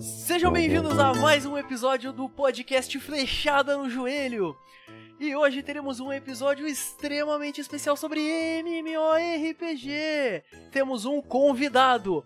[0.00, 4.56] Sejam bem-vindos a mais um episódio do podcast Flechada no Joelho.
[5.20, 8.22] E hoje teremos um episódio extremamente especial sobre
[8.62, 10.42] MMORPG.
[10.72, 12.24] Temos um convidado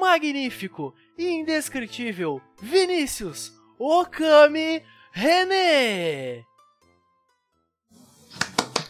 [0.00, 4.82] magnífico, indescritível, Vinícius Okami
[5.12, 6.42] René.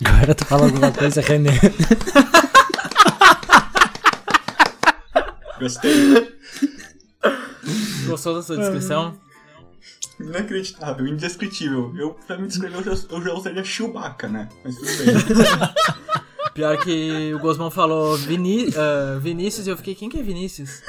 [0.05, 1.51] Agora tu fala alguma coisa, René.
[5.63, 6.29] Gostei.
[8.07, 9.15] Gostou da sua descrição?
[10.19, 11.95] Inacreditável, indescritível.
[11.97, 14.49] Eu, pra me descrever, eu já, eu já usaria Chewbacca, né?
[14.65, 15.15] Mas tudo bem.
[16.53, 20.83] Pior que o Gosmão falou Vini, ah, Vinícius e eu fiquei, quem que é Vinícius?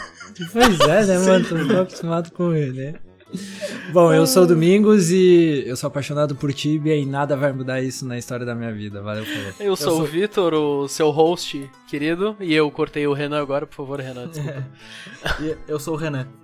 [0.51, 1.45] Pois é, né, mano?
[1.47, 2.99] Tô tô acostumado com ele, né?
[3.91, 7.81] Bom, eu sou o Domingos e eu sou apaixonado por Tibia e nada vai mudar
[7.81, 9.01] isso na história da minha vida.
[9.01, 9.53] Valeu, falou.
[9.59, 13.65] Eu sou, sou- o Vitor, o seu host querido, e eu cortei o Renan agora,
[13.67, 14.65] por favor, Renan, desculpa.
[15.41, 16.27] E eu sou o Renan.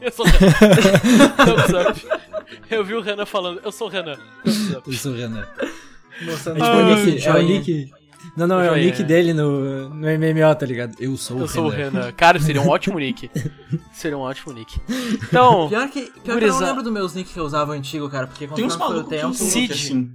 [0.00, 0.52] Eu sou o Renan.
[1.46, 2.22] Thumbs up.
[2.68, 4.16] Eu vi o Renan falando, eu sou o Renan.
[4.44, 4.82] Thumbs up.
[4.90, 5.46] Eu sou o Renan.
[6.20, 7.92] É Mostrando tipo Ai, o nick, é o nick.
[8.36, 10.94] Não, não, é o nick dele no, no MMO, tá ligado?
[10.98, 11.90] Eu sou o Eu sou o Renan.
[12.00, 12.12] Renan.
[12.12, 13.30] Cara, seria um ótimo nick.
[13.92, 14.80] Seria um ótimo nick.
[15.28, 18.08] Então, Pior que, pior que eu não lembro dos meus nicks que eu usava antigo,
[18.08, 19.34] cara, porque Tem uns foi o tempo...
[19.34, 19.72] Cid.
[19.72, 20.14] assim.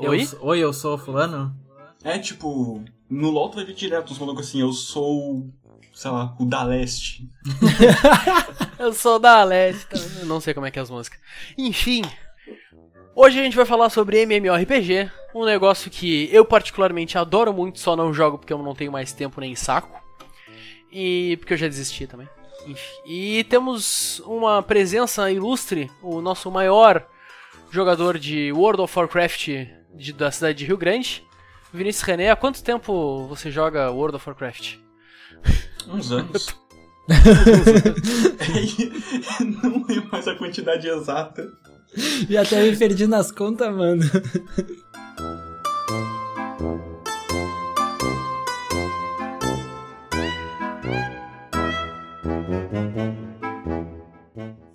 [0.00, 0.28] Eu, oi?
[0.40, 1.54] Oi, eu sou fulano?
[2.02, 5.48] É tipo, no LoL tu vai ver direto uns malucos assim, eu sou,
[5.94, 7.28] sei lá, o da Leste.
[8.78, 9.96] Eu sou da Leste, tá?
[10.20, 11.20] eu não sei como é que é as músicas.
[11.56, 12.02] Enfim,
[13.14, 17.96] hoje a gente vai falar sobre MMORPG, um negócio que eu particularmente adoro muito, só
[17.96, 20.00] não jogo porque eu não tenho mais tempo nem saco.
[20.90, 22.28] E porque eu já desisti também.
[22.66, 27.04] Enfim, e temos uma presença ilustre, o nosso maior
[27.70, 29.48] jogador de World of Warcraft
[29.94, 31.24] de- da cidade de Rio Grande,
[31.72, 32.30] Vinícius René.
[32.30, 34.76] Há quanto tempo você joga World of Warcraft?
[35.88, 36.54] Uns anos.
[39.40, 41.48] não lembro mais a quantidade exata.
[42.28, 44.02] E até me perdi nas contas, mano.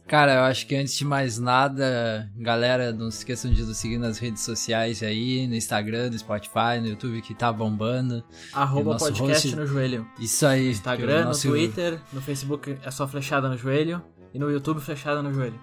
[0.07, 3.97] Cara, eu acho que antes de mais nada, galera, não se esqueçam de nos seguir
[3.97, 8.23] nas redes sociais aí, no Instagram, no Spotify, no YouTube que tá bombando.
[8.53, 10.07] Arroba podcast host- no joelho.
[10.17, 10.63] Isso aí.
[10.65, 14.01] No Instagram, nosso- no Twitter, no Facebook é só flechada no joelho.
[14.33, 15.59] E no YouTube, flechada no joelho.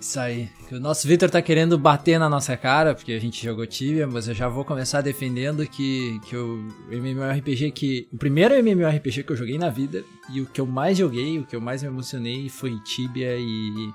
[0.00, 0.48] Isso aí.
[0.66, 4.06] Que o nosso Victor tá querendo bater na nossa cara, porque a gente jogou Tibia,
[4.06, 8.08] mas eu já vou começar defendendo que, que o MMORPG que.
[8.10, 11.44] O primeiro MMORPG que eu joguei na vida e o que eu mais joguei, o
[11.44, 13.92] que eu mais me emocionei foi Tibia e.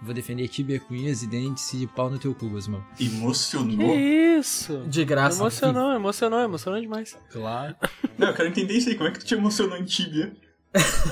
[0.00, 2.84] Vou defender Tibia com unhas e dentes e de pau no teu cu, Gosmão.
[3.00, 3.98] Emocionou?
[3.98, 4.84] isso?
[4.86, 5.40] De graça.
[5.40, 7.18] Emocionou, emocionou, emocionou demais.
[7.32, 7.74] Claro.
[8.16, 10.32] Não, eu quero entender isso aí, como é que tu te emocionou em Tibia?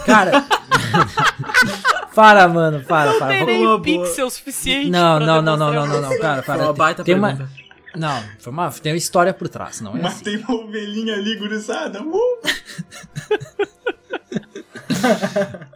[0.05, 0.47] Cara!
[2.17, 3.45] para, mano, para, para.
[3.45, 4.91] Tem Vou- nem pixel suficiente.
[4.91, 6.65] Não, não, não, não, não, não, não, cara, Foi para.
[6.65, 7.49] uma baita tem uma,
[7.95, 10.17] não, foi uma, tem uma história por trás, não é assim.
[10.17, 12.03] Matei uma ovelhinha ali, gurizada.
[12.03, 12.17] Uh!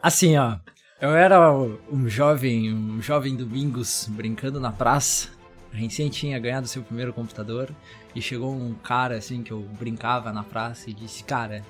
[0.02, 0.56] Assim, ó.
[1.00, 5.28] Eu era um jovem, um jovem Domingos brincando na praça.
[5.72, 7.70] Recém tinha ganhado seu primeiro computador.
[8.14, 11.62] E chegou um cara, assim, que eu brincava na praça e disse: Cara,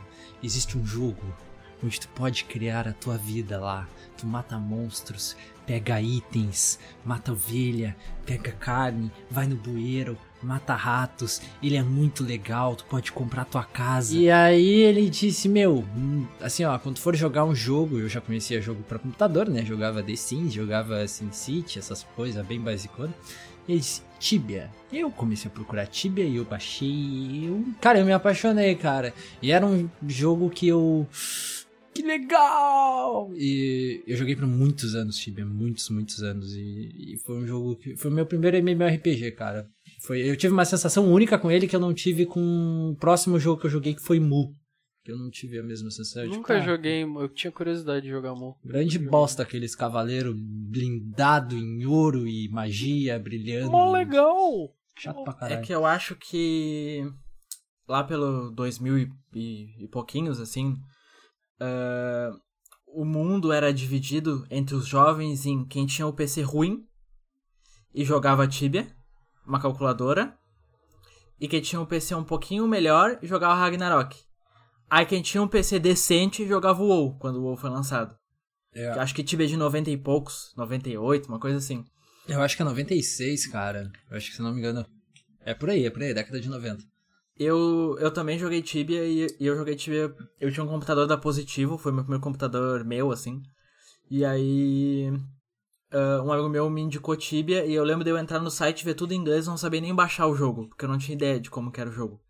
[0.42, 1.22] existe um jogo
[1.82, 3.88] onde tu pode criar a tua vida lá.
[4.16, 5.36] Tu mata monstros,
[5.66, 7.96] pega itens, mata ovelha,
[8.26, 11.41] pega carne, vai no bueiro, mata ratos.
[11.62, 14.16] Ele é muito legal, tu pode comprar tua casa.
[14.16, 18.20] E aí ele disse: Meu, hum, assim ó, quando for jogar um jogo, eu já
[18.20, 19.64] conhecia jogo pra computador, né?
[19.64, 23.14] Jogava The Sims, jogava SimCity, essas coisas bem basicona.
[23.68, 24.70] Ele disse, Tibia.
[24.92, 27.48] Eu comecei a procurar Tibia e eu baixei.
[27.48, 29.14] Eu, cara, eu me apaixonei, cara.
[29.41, 31.06] E era um jogo que eu.
[32.00, 33.30] Que legal!
[33.34, 36.54] E eu joguei por muitos anos Tibia, muitos, muitos anos.
[36.54, 37.96] E, e foi um jogo que.
[37.96, 39.68] Foi o meu primeiro MMORPG, cara.
[40.02, 43.38] Foi, eu tive uma sensação única com ele que eu não tive com o próximo
[43.38, 44.54] jogo que eu joguei, que foi Mu.
[45.04, 46.24] Que eu não tive a mesma sensação.
[46.24, 48.56] tipo, Nunca ah, joguei, eu tinha curiosidade de jogar Mu.
[48.64, 53.70] Grande bosta aqueles cavaleiros blindado em ouro e magia brilhando.
[53.70, 54.74] Mó legal!
[54.98, 55.62] Chato pra É caralho.
[55.66, 57.03] que eu acho que
[57.88, 60.76] lá pelo 2000 e, e- e pouquinhos, assim,
[61.60, 62.33] ah,
[62.86, 66.86] o mundo era dividido entre os jovens em quem tinha o PC ruim
[67.95, 68.95] e jogava Tibia,
[69.47, 70.36] uma calculadora,
[71.41, 74.16] e quem tinha um PC um pouquinho melhor e jogava Ragnarok.
[74.89, 78.16] Aí quem tinha um PC decente jogava o WoW, quando o WoW foi lançado.
[78.72, 78.89] É.
[78.91, 81.84] Acho que Tibia é de 90 e poucos, 98, uma coisa assim.
[82.28, 83.91] Eu acho que é 96, cara.
[84.10, 84.86] Eu acho que, se não me engano,
[85.41, 86.84] é por aí, é por aí, década de 90.
[87.42, 90.15] Eu, eu também joguei Tibia e, e eu joguei Tibia.
[90.39, 93.42] Eu tinha um computador da Positivo, foi meu primeiro computador meu, assim.
[94.10, 95.10] E aí.
[95.91, 98.84] ah, um amigo meu me indicou Tibia e eu lembro de eu entrar no site
[98.84, 101.16] ver tudo em inglês e não sabia nem baixar o jogo, porque eu não tinha
[101.16, 102.21] ideia de como era o jogo.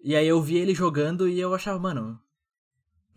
[0.00, 2.20] E aí eu vi ele jogando e eu achava, mano.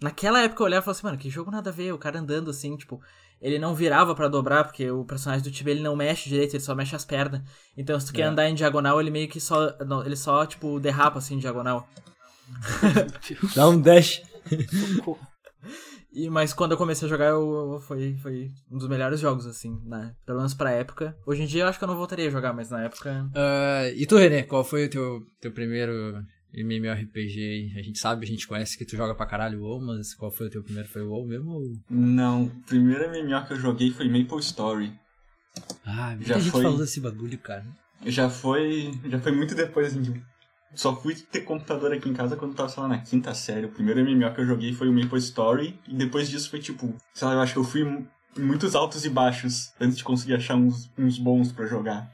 [0.02, 2.20] Naquela época eu olhava e falava assim, mano, que jogo nada a ver, o cara
[2.20, 3.00] andando assim, tipo,
[3.42, 6.63] ele não virava pra dobrar, porque o personagem do Tibia ele não mexe direito, ele
[6.63, 7.42] só mexe as pernas.
[7.78, 8.25] Então se tu quer É.
[8.25, 9.75] andar em diagonal, ele meio que só.
[9.86, 11.88] não, ele só, tipo, derrapa assim em diagonal.
[13.56, 14.22] Dá um dash.
[16.13, 19.45] E, mas quando eu comecei a jogar, eu, eu- foi, foi um dos melhores jogos,
[19.45, 20.16] assim, né?
[20.25, 21.16] Pelo menos pra época.
[21.28, 23.30] Hoje em dia eu acho que eu não voltaria a jogar, mas na época.
[23.36, 26.24] Ah, e tu, René, qual foi o teu, teu primeiro
[26.54, 27.74] MMORPG?
[27.78, 30.48] A gente sabe, a gente conhece que tu joga pra caralho WoW, mas qual foi
[30.48, 30.88] o teu primeiro?
[30.90, 31.52] Foi o WoW mesmo?
[31.52, 34.92] ou- Não, o primeiro MMO que eu joguei foi Maple Story.
[35.86, 36.64] Ah, muita Já gente foi.
[36.64, 37.66] falou desse bagulho, cara.
[38.06, 38.92] Já foi.
[39.10, 40.02] Já foi muito depois, assim.
[40.04, 40.20] tipo,
[40.76, 43.66] Só fui ter computador aqui em casa quando eu tava, sei lá, na quinta série.
[43.66, 45.80] O primeiro MMO que eu joguei foi o Maple Story.
[45.88, 48.08] E depois disso foi tipo, sei lá, eu acho que eu fui em
[48.40, 52.12] muitos altos e baixos antes de conseguir achar uns, uns bons pra jogar.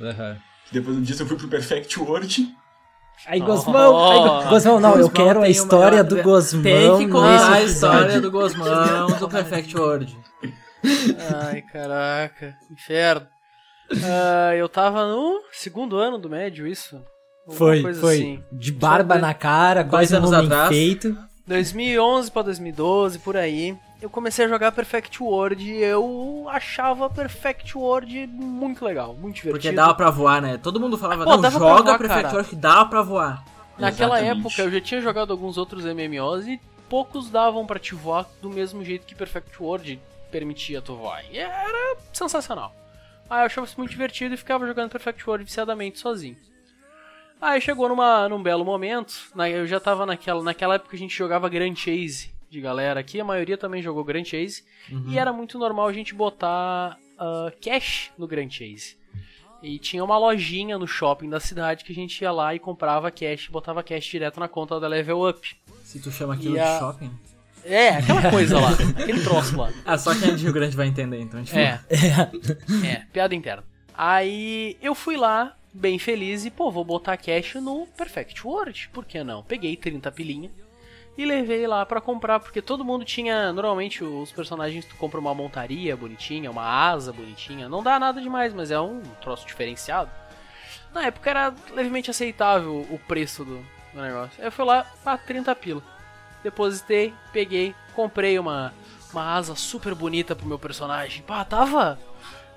[0.00, 0.36] Aham.
[0.72, 2.52] Depois disso eu fui pro Perfect World.
[3.26, 3.44] Aí, Oh.
[3.46, 4.10] Gosmão!
[4.10, 6.62] Aí, Go- Gosmão, não, eu Gosmão quero a história do Gosmão.
[6.62, 10.18] Tem que contar a história do Gosmão do Perfect World.
[11.44, 13.26] Ai, caraca, inferno.
[14.04, 16.96] Ah, eu tava no segundo ano do médio, isso?
[17.46, 18.14] Alguma Foi, coisa foi.
[18.16, 18.44] assim.
[18.52, 20.68] De barba na cara, quase um anos homem atrás.
[20.68, 21.16] feito.
[21.46, 23.76] 2011 pra 2012, por aí.
[24.00, 29.52] Eu comecei a jogar Perfect World e eu achava Perfect World muito legal, muito divertido.
[29.52, 30.58] Porque dava pra voar, né?
[30.58, 32.34] Todo mundo falava, Pô, não, dava joga voar, Perfect cara.
[32.34, 33.44] World que dá pra voar.
[33.78, 34.46] Naquela Exatamente.
[34.46, 38.50] época eu já tinha jogado alguns outros MMOs e poucos davam pra te voar do
[38.50, 40.00] mesmo jeito que Perfect World
[40.30, 41.24] permitia tu voar.
[41.30, 42.74] E era sensacional.
[43.30, 46.36] Aí eu achava isso muito divertido e ficava jogando Perfect World viciadamente sozinho.
[47.40, 51.14] Aí chegou numa, num belo momento, na- eu já tava naquela, naquela época a gente
[51.16, 54.64] jogava Grand Chase de galera aqui, a maioria também jogou Grand Chase,
[55.08, 58.96] e era muito normal a gente botar ah, cash no Grand Chase.
[59.62, 63.10] E tinha uma lojinha no shopping da cidade que a gente ia lá e comprava
[63.10, 65.56] cash, botava cash direto na conta da Level Up.
[65.82, 67.10] Se tu chama aquilo a- de shopping.
[67.64, 69.72] É, aquela coisa lá, aquele troço lá.
[69.84, 71.80] Ah, só quem é de Rio Grande vai entender, então a gente É.
[72.86, 73.64] É, piada interna.
[73.92, 79.04] Aí eu fui lá, bem feliz, e pô, vou botar cash no Perfect World, por
[79.04, 79.42] que não?
[79.42, 80.50] Peguei 30 pilinha
[81.16, 83.52] e levei lá pra comprar, porque todo mundo tinha.
[83.52, 88.52] Normalmente os personagens tu compra uma montaria bonitinha, uma asa bonitinha, não dá nada demais,
[88.52, 90.10] mas é um troço diferenciado.
[90.92, 93.58] Na época era levemente aceitável o preço do,
[93.92, 94.42] do negócio.
[94.42, 95.82] Eu fui lá, ah, 30 pila.
[96.42, 98.72] Depositei, peguei, comprei uma,
[99.12, 101.22] uma asa super bonita pro meu personagem.
[101.22, 101.98] Pá, tava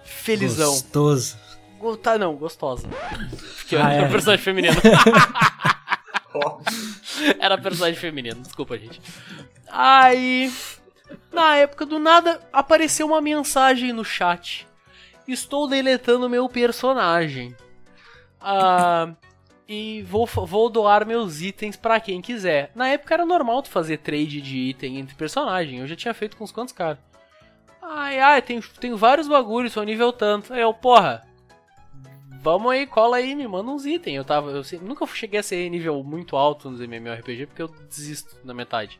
[0.03, 0.71] felizão.
[0.71, 1.48] Gostoso.
[1.79, 2.87] Go- Tá, não, gostosa.
[3.57, 4.09] Porque Ah, era é.
[4.09, 4.75] personagem feminino.
[7.39, 9.01] Era personagem feminino, desculpa, gente.
[9.69, 10.51] Aí,
[11.31, 14.67] na época do nada, apareceu uma mensagem no chat.
[15.27, 17.55] Estou deletando meu personagem.
[18.39, 19.09] Ah,
[19.67, 22.71] e vou, vou doar meus itens pra quem quiser.
[22.73, 25.79] Na época era normal tu fazer trade de item entre personagem.
[25.79, 26.97] Eu já tinha feito com uns quantos caras.
[27.81, 30.53] Ai, ai, tenho, tenho vários bagulhos, sou nível tanto.
[30.53, 31.25] Aí eu, porra,
[32.41, 34.15] vamos aí, cola aí, me manda uns itens.
[34.15, 38.37] Eu tava, eu nunca cheguei a ser nível muito alto nos MMORPG porque eu desisto
[38.43, 38.99] na metade.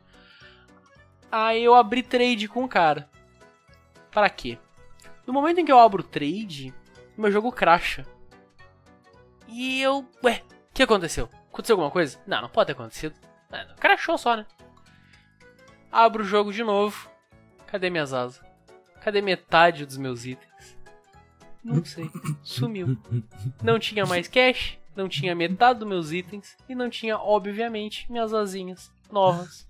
[1.32, 3.10] Aí eu abri trade com o cara.
[4.12, 4.58] Para quê?
[5.26, 6.74] No momento em que eu abro trade,
[7.18, 8.06] meu jogo cracha.
[9.48, 11.30] E eu, ué, o que aconteceu?
[11.52, 12.20] Aconteceu alguma coisa?
[12.26, 13.16] Não, não pode ter acontecido.
[13.52, 14.46] É, crashou só, né?
[15.92, 17.10] Abro o jogo de novo.
[17.68, 18.42] Cadê minhas asas?
[19.02, 20.78] Cadê metade dos meus itens?
[21.64, 22.10] Não sei.
[22.44, 22.98] Sumiu.
[23.62, 28.34] Não tinha mais cash, não tinha metade dos meus itens e não tinha, obviamente, minhas
[28.34, 29.68] asinhas novas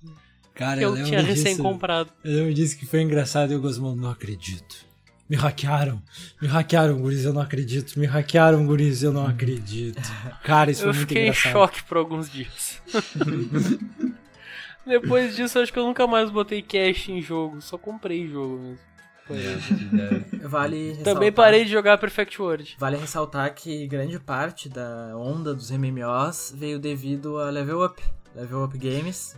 [0.53, 2.11] Cara, que eu tinha recém comprado.
[2.23, 4.87] Eu lembro disso que foi engraçado e o Gosmão, não acredito.
[5.29, 6.01] Me hackearam.
[6.41, 7.99] Me hackearam, guris, eu não acredito.
[7.99, 10.01] Me hackearam, guris, eu não acredito.
[10.43, 11.51] Cara, isso Eu foi muito fiquei em engraçado.
[11.51, 12.81] choque por alguns dias.
[14.85, 18.88] Depois disso, acho que eu nunca mais botei cash em jogo, só comprei jogo mesmo.
[19.33, 20.47] Isso.
[20.47, 22.75] Vale ressaltar, Também parei de jogar Perfect World.
[22.79, 28.01] Vale ressaltar que grande parte da onda dos MMOs veio devido a Level Up.
[28.35, 29.35] Level Up Games.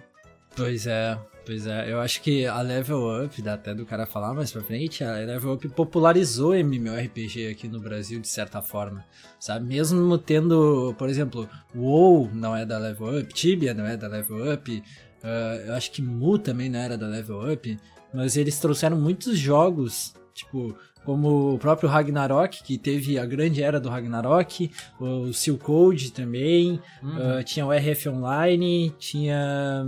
[0.55, 1.91] Pois é, pois é.
[1.91, 5.13] Eu acho que a Level Up, dá até do cara falar mais pra frente, a
[5.13, 9.05] Level Up popularizou MMORPG aqui no Brasil de certa forma,
[9.39, 9.65] sabe?
[9.65, 14.53] Mesmo tendo, por exemplo, WoW não é da Level Up, Tibia não é da Level
[14.53, 14.83] Up,
[15.23, 17.77] ah, eu acho que Mu também não era da Level Up,
[18.13, 23.81] mas eles trouxeram muitos jogos Tipo, como o próprio Ragnarok, que teve a grande era
[23.81, 27.39] do Ragnarok, o Silk Code também, Uhum.
[27.39, 29.85] uh, tinha o RF Online, tinha.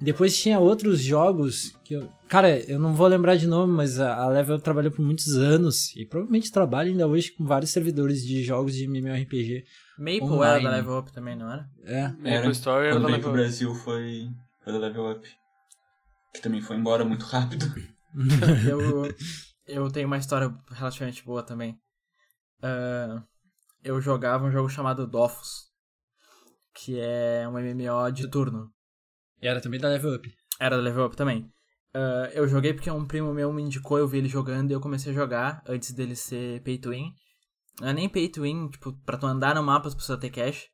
[0.00, 2.08] Depois tinha outros jogos que eu.
[2.28, 6.06] Cara, eu não vou lembrar de nome, mas a Level trabalhou por muitos anos e
[6.06, 9.64] provavelmente trabalha ainda hoje com vários servidores de jogos de MMORPG.
[9.98, 10.60] Maple Online.
[10.60, 11.68] era da Level Up também, não era?
[11.84, 12.08] É.
[12.08, 13.38] Maple Story era Quando da Level Up.
[13.38, 14.28] Brasil foi,
[14.62, 15.28] foi da Level Up.
[16.32, 17.66] Que também foi embora muito rápido.
[18.68, 19.04] eu,
[19.66, 21.80] eu tenho uma história relativamente boa também.
[22.62, 23.22] Ah,
[23.82, 25.70] eu jogava um jogo chamado Dofus,
[26.74, 28.72] que é um MMO de turno.
[29.40, 30.34] E era também da Level Up.
[30.58, 31.50] Era da Level Up também.
[31.94, 34.80] Ah, eu joguei porque um primo meu me indicou, eu vi ele jogando e eu
[34.80, 37.12] comecei a jogar antes dele ser pay to win.
[37.80, 40.30] Não é nem pay to win, tipo, pra tu andar no mapa tu precisa ter
[40.30, 40.68] cash.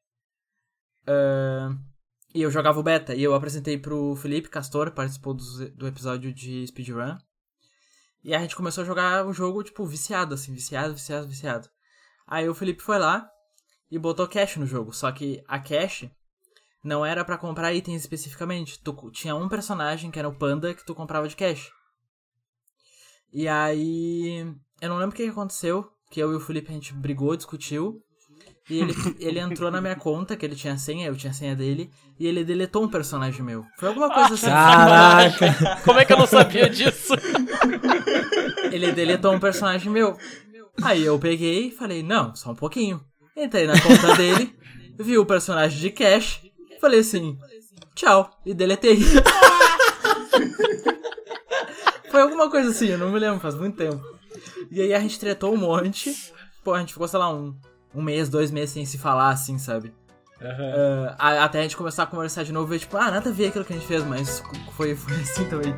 [1.06, 1.76] Ah,
[2.36, 6.32] e eu jogava o beta e eu apresentei pro Felipe Castor, participou dos- do episódio
[6.34, 7.16] de speedrun.
[8.22, 11.68] E a gente começou a jogar o jogo, tipo, viciado, assim, viciado, viciado, viciado.
[12.26, 13.26] Aí o Felipe foi lá
[13.90, 14.92] e botou cash no jogo.
[14.92, 16.10] Só que a cash
[16.84, 18.80] não era pra comprar itens especificamente.
[18.82, 21.70] Tu tinha um personagem que era o Panda que tu comprava de cash.
[23.32, 24.54] E aí.
[24.80, 25.90] Eu não lembro o que aconteceu.
[26.10, 28.02] Que eu e o Felipe a gente brigou, discutiu.
[28.68, 31.88] E ele, ele entrou na minha conta, que ele tinha senha, eu tinha senha dele,
[32.18, 33.64] e ele deletou um personagem meu.
[33.78, 34.46] Foi alguma coisa assim.
[34.46, 35.80] Caraca!
[35.84, 37.14] Como é que eu não sabia disso?
[38.72, 40.18] Ele deletou um personagem meu.
[40.82, 43.00] Aí eu peguei e falei, não, só um pouquinho.
[43.36, 44.54] Entrei na conta dele,
[44.98, 46.40] vi o personagem de cash,
[46.80, 47.38] falei assim,
[47.94, 48.98] tchau, e deletei.
[52.10, 54.02] Foi alguma coisa assim, eu não me lembro, faz muito tempo.
[54.70, 56.14] E aí a gente tretou um monte.
[56.64, 57.54] Pô, a gente ficou, sei lá, um,
[57.94, 59.92] um mês, dois meses sem se falar, assim, sabe?
[60.40, 63.32] Ah, a- até a gente começar a conversar de novo e tipo, ah, nada a
[63.32, 64.42] ver aquilo que a gente fez, mas
[64.76, 65.74] foi, foi assim também.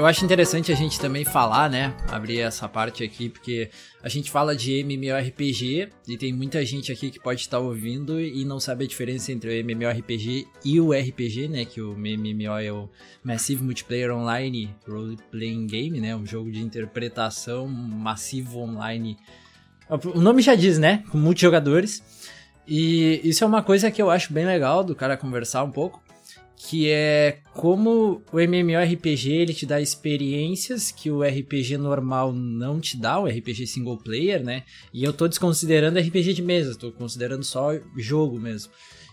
[0.00, 1.94] Eu acho interessante a gente também falar, né?
[2.08, 3.68] Abrir essa parte aqui, porque
[4.02, 8.42] a gente fala de MMORPG e tem muita gente aqui que pode estar ouvindo e
[8.46, 11.66] não sabe a diferença entre o MMORPG e o RPG, né?
[11.66, 12.88] Que o MMO é o
[13.22, 16.16] Massive Multiplayer Online Role Playing Game, né?
[16.16, 19.18] Um jogo de interpretação massivo online.
[20.14, 21.04] O nome já diz, né?
[21.10, 22.02] Com multijogadores.
[22.66, 26.02] E isso é uma coisa que eu acho bem legal do cara conversar um pouco
[26.62, 32.98] que é como o MMORPG ele te dá experiências que o RPG normal não te
[32.98, 34.64] dá, o RPG single player, né?
[34.92, 38.70] E eu tô desconsiderando RPG de mesa, tô considerando só jogo mesmo.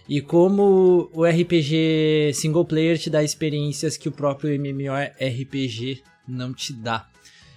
[0.10, 6.74] E como o RPG single player te dá experiências que o próprio MMORPG não te
[6.74, 7.08] dá.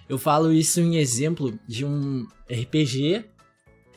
[0.09, 3.25] Eu falo isso em exemplo de um RPG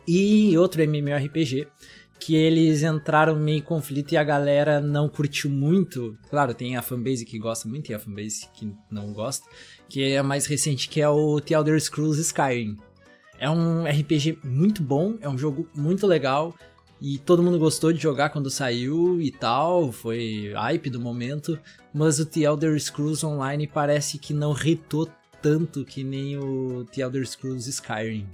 [0.07, 1.67] e outro MMORPG
[2.25, 6.17] que eles entraram meio em conflito e a galera não curtiu muito.
[6.29, 9.45] Claro, tem a fanbase que gosta muito e a fanbase que não gosta,
[9.89, 12.77] que é a mais recente, que é o The Elder Scrolls Skyrim.
[13.37, 16.55] É um RPG muito bom, é um jogo muito legal
[17.01, 21.59] e todo mundo gostou de jogar quando saiu e tal, foi hype do momento,
[21.93, 25.09] mas o The Elder Scrolls Online parece que não hitou
[25.41, 28.25] tanto que nem o The Elder Scrolls Skyrim.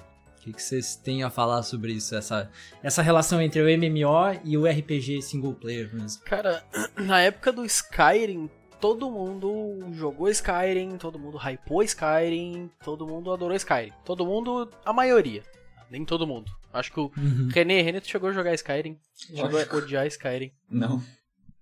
[0.49, 2.15] O que, que vocês têm a falar sobre isso?
[2.15, 2.49] Essa,
[2.81, 6.23] essa relação entre o MMO e o RPG single player mesmo.
[6.23, 6.63] Cara,
[6.97, 8.49] na época do Skyrim,
[8.81, 13.93] todo mundo jogou Skyrim, todo mundo hypou Skyrim, todo mundo adorou Skyrim.
[14.03, 15.43] Todo mundo, a maioria.
[15.89, 16.51] Nem todo mundo.
[16.73, 17.49] Acho que o Uhum.
[17.51, 18.97] René, René, tu chegou a jogar Skyrim?
[19.15, 20.51] Chegou a odiar Skyrim?
[20.69, 21.03] Não.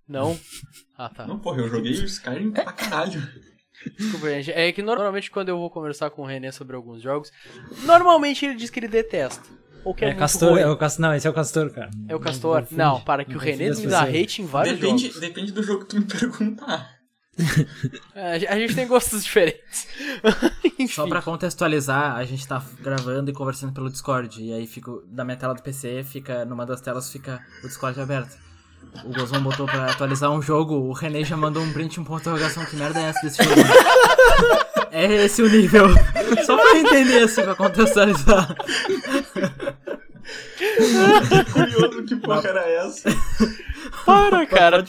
[0.06, 0.38] Não?
[0.96, 1.26] Ah, tá.
[1.26, 3.20] Não, porra, eu joguei o Skyrim pra caralho.
[3.96, 4.50] Desculpa, gente.
[4.52, 7.30] É que normalmente quando eu vou conversar com o René sobre alguns jogos,
[7.84, 9.42] normalmente ele diz que ele detesta.
[9.84, 10.60] Ou que é, É, muito Castor, ruim.
[10.60, 11.90] é o Castor, não, esse é o Castor, cara.
[12.08, 12.60] É o Castor?
[12.62, 12.76] confunde.
[12.78, 15.20] Não, para que o Não René confunde me dá hate em vários Depende, jogos.
[15.20, 16.98] depende do jogo que tu me perguntar.
[18.16, 19.86] É, a gente tem gostos diferentes.
[20.90, 24.42] Só pra contextualizar, a gente tá gravando e conversando pelo Discord.
[24.42, 24.90] E aí fica.
[25.06, 26.44] Da minha tela do PC, fica.
[26.44, 28.36] Numa das telas fica o Discord aberto.
[29.04, 32.16] O Gozão botou pra atualizar um jogo, o René já mandou um print, um ponto
[32.16, 32.64] de interrogação.
[32.64, 33.60] Que merda é essa desse jogo?
[34.90, 35.86] é esse o nível.
[36.44, 38.56] Só pra entender, assim, pra contextualizar.
[41.52, 43.08] Curioso que porra era essa.
[44.04, 44.84] Para, cara.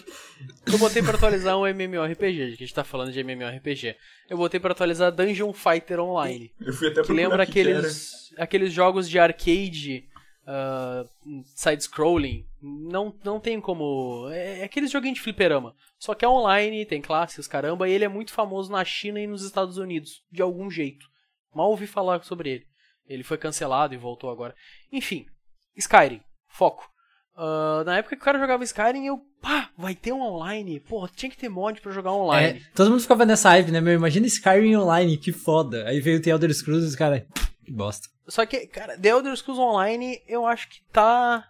[0.66, 3.96] Eu botei pra atualizar um MMORPG, que a gente tá falando de MMORPG.
[4.30, 6.52] Eu botei pra atualizar Dungeon Fighter Online.
[6.62, 7.80] Eu fui até Que lembra que que era.
[7.80, 10.04] aqueles, aqueles jogos de arcade
[10.46, 11.06] ah,
[11.56, 12.46] side-scrolling.
[12.62, 14.28] Não, não tem como.
[14.32, 15.74] É, é aqueles joguinhos de fliperama.
[15.98, 19.28] Só que é online, tem classes, caramba, e ele é muito famoso na China e
[19.28, 21.06] nos Estados Unidos, de algum jeito.
[21.54, 22.66] Mal ouvi falar sobre ele.
[23.08, 24.54] Ele foi cancelado e voltou agora.
[24.92, 25.26] Enfim,
[25.76, 26.88] Skyrim, foco.
[27.36, 30.82] Uh, na época que o cara jogava Skyrim, eu, pá, vai ter um online.
[30.82, 32.60] Porra, tinha que ter mod pra jogar online.
[32.60, 33.94] É, todo mundo ficava nessa hype, né, meu?
[33.94, 35.88] Imagina Skyrim online, que foda.
[35.88, 37.24] Aí veio o The Elder Scrolls e os caras,
[37.64, 38.10] que bosta.
[38.28, 41.49] Só que, cara, The Elder Scrolls Online, eu acho que tá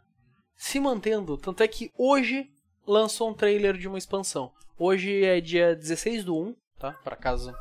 [0.60, 1.38] se mantendo.
[1.38, 2.52] Tanto é que hoje
[2.86, 4.52] lançou um trailer de uma expansão.
[4.78, 6.92] Hoje é dia 16 do 1, tá?
[7.04, 7.56] Pra caso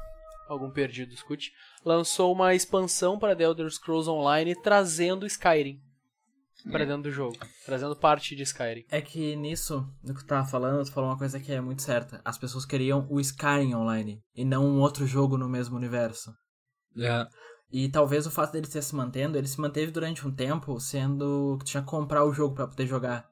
[0.49, 1.53] algum perdido escute.
[1.85, 5.81] Lançou uma expansão para The Elder Scrolls Online trazendo Skyrim
[6.71, 7.37] pra dentro do jogo.
[7.65, 8.85] Trazendo parte de Skyrim.
[8.91, 11.83] É que nisso, no que tu tava falando, tu falou uma coisa que é muito
[11.83, 12.21] certa.
[12.25, 16.33] As pessoas queriam o Skyrim online e não um outro jogo no mesmo universo.
[16.99, 17.29] É.
[17.71, 21.57] E talvez o fato dele ter se mantendo, ele se manteve durante um tempo, sendo
[21.59, 23.29] que tinha que comprar o jogo pra poder jogar.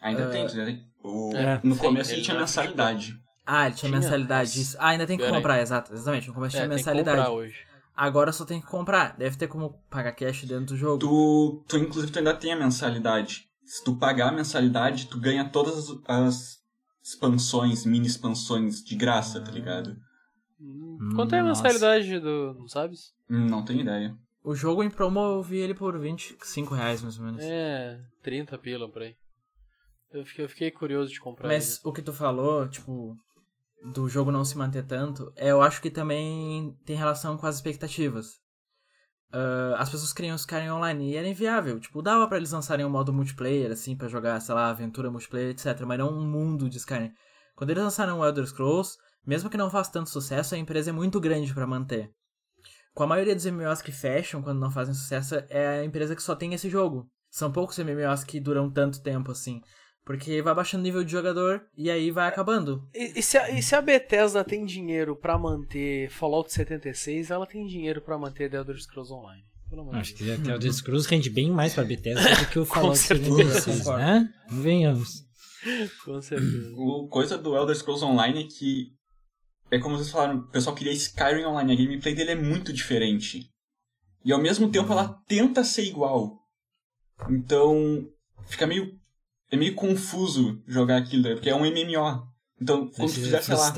[0.00, 0.84] Ainda tem, né?
[1.02, 3.14] O- É, no sim, começo ele ele tinha mensalidade.
[3.44, 4.00] Ah, ele tinha, Tinha?
[4.00, 4.60] mensalidade.
[4.60, 4.76] Isso.
[4.80, 5.40] Ah, ainda tem que Pera aí.
[5.40, 6.28] comprar, exato, exatamente.
[6.28, 7.16] No começo É, tinha tem que mensalidade.
[7.18, 7.54] comprar hoje.
[7.96, 9.16] Agora só tem que comprar.
[9.16, 10.98] Deve ter como pagar cash dentro do jogo.
[10.98, 13.44] Tu, tu, inclusive, tu ainda tem a mensalidade.
[13.64, 16.56] Se tu pagar a mensalidade, tu ganha todas as- as
[17.02, 19.96] expansões, mini expansões de graça, tá ligado?
[20.60, 21.62] Hum, Quanto é a nossa.
[21.62, 22.54] mensalidade do.
[22.54, 23.12] Não sabes?
[23.30, 24.16] Hum, Não tenho ideia.
[24.42, 27.42] O jogo em promo eu vi ele por 25 reais, mais ou menos.
[27.42, 29.16] É, 30 pila por aí.
[30.12, 33.16] Eu fiquei, eu fiquei curioso de comprar Mas o que tu falou, tipo,
[33.92, 37.56] do jogo não se manter tanto, é, eu acho que também tem relação com as
[37.56, 38.40] expectativas.
[39.32, 41.78] Ah, as pessoas queriam Skyrim online e era inviável.
[41.80, 45.50] Tipo, dava pra eles lançarem um modo multiplayer, assim, pra jogar, sei lá, aventura multiplayer,
[45.50, 45.80] etc.
[45.86, 47.12] Mas não um mundo de Skyrim.
[47.54, 48.96] Quando eles lançaram o Elder Scrolls,
[49.26, 52.10] mesmo que não faça tanto sucesso, a empresa é muito grande pra manter.
[52.94, 56.22] Com a maioria dos MMOs que fecham quando não fazem sucesso, é a empresa que
[56.22, 57.06] só tem esse jogo.
[57.30, 59.60] São poucos MMOs que duram tanto tempo assim.
[60.04, 62.88] Porque vai baixando o nível de jogador e aí vai acabando.
[62.94, 67.44] E, e se a, e se a Bethesda tem dinheiro pra manter Fallout 76, ela
[67.44, 69.42] tem dinheiro pra manter The Elder Scrolls Online.
[69.94, 72.96] Acho que até o Elder Scrolls rende bem mais pra Bethesda do que o Fallout
[72.96, 73.98] certeza, 76, concordo.
[73.98, 74.32] né?
[74.48, 75.24] Venhamos.
[76.04, 76.72] Com certeza.
[76.76, 78.92] O coisa do Elder Scrolls Online é que
[79.70, 83.50] é como vocês falaram, o pessoal queria Skyrim Online, a gameplay dele é muito diferente.
[84.24, 86.38] E ao mesmo tempo ela tenta ser igual.
[87.28, 88.08] Então,
[88.46, 88.98] fica meio
[89.50, 92.26] é meio confuso jogar aquilo, porque é um MMO.
[92.60, 93.72] Então, quando tu Isso é fizer, sei lá,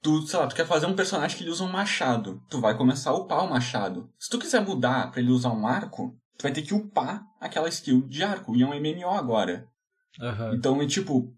[0.00, 2.76] tu, sei lá, tu quer fazer um personagem que ele usa um machado, tu vai
[2.76, 4.10] começar a upar o machado.
[4.18, 7.68] Se tu quiser mudar pra ele usar um arco, tu vai ter que upar aquela
[7.68, 9.68] skill de arco, e é um MMO agora.
[10.20, 10.54] Aham.
[10.54, 11.34] Então é tipo,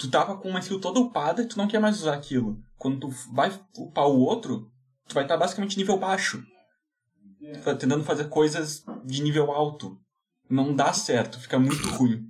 [0.00, 2.58] tu tava com uma skill toda upada e tu não quer mais usar aquilo.
[2.78, 4.66] Quando tu vai upar o outro,
[5.06, 6.42] tu vai estar basicamente nível baixo.
[7.62, 9.98] Tá Tentando fazer coisas de nível alto.
[10.48, 12.24] Não dá certo, fica muito ruim.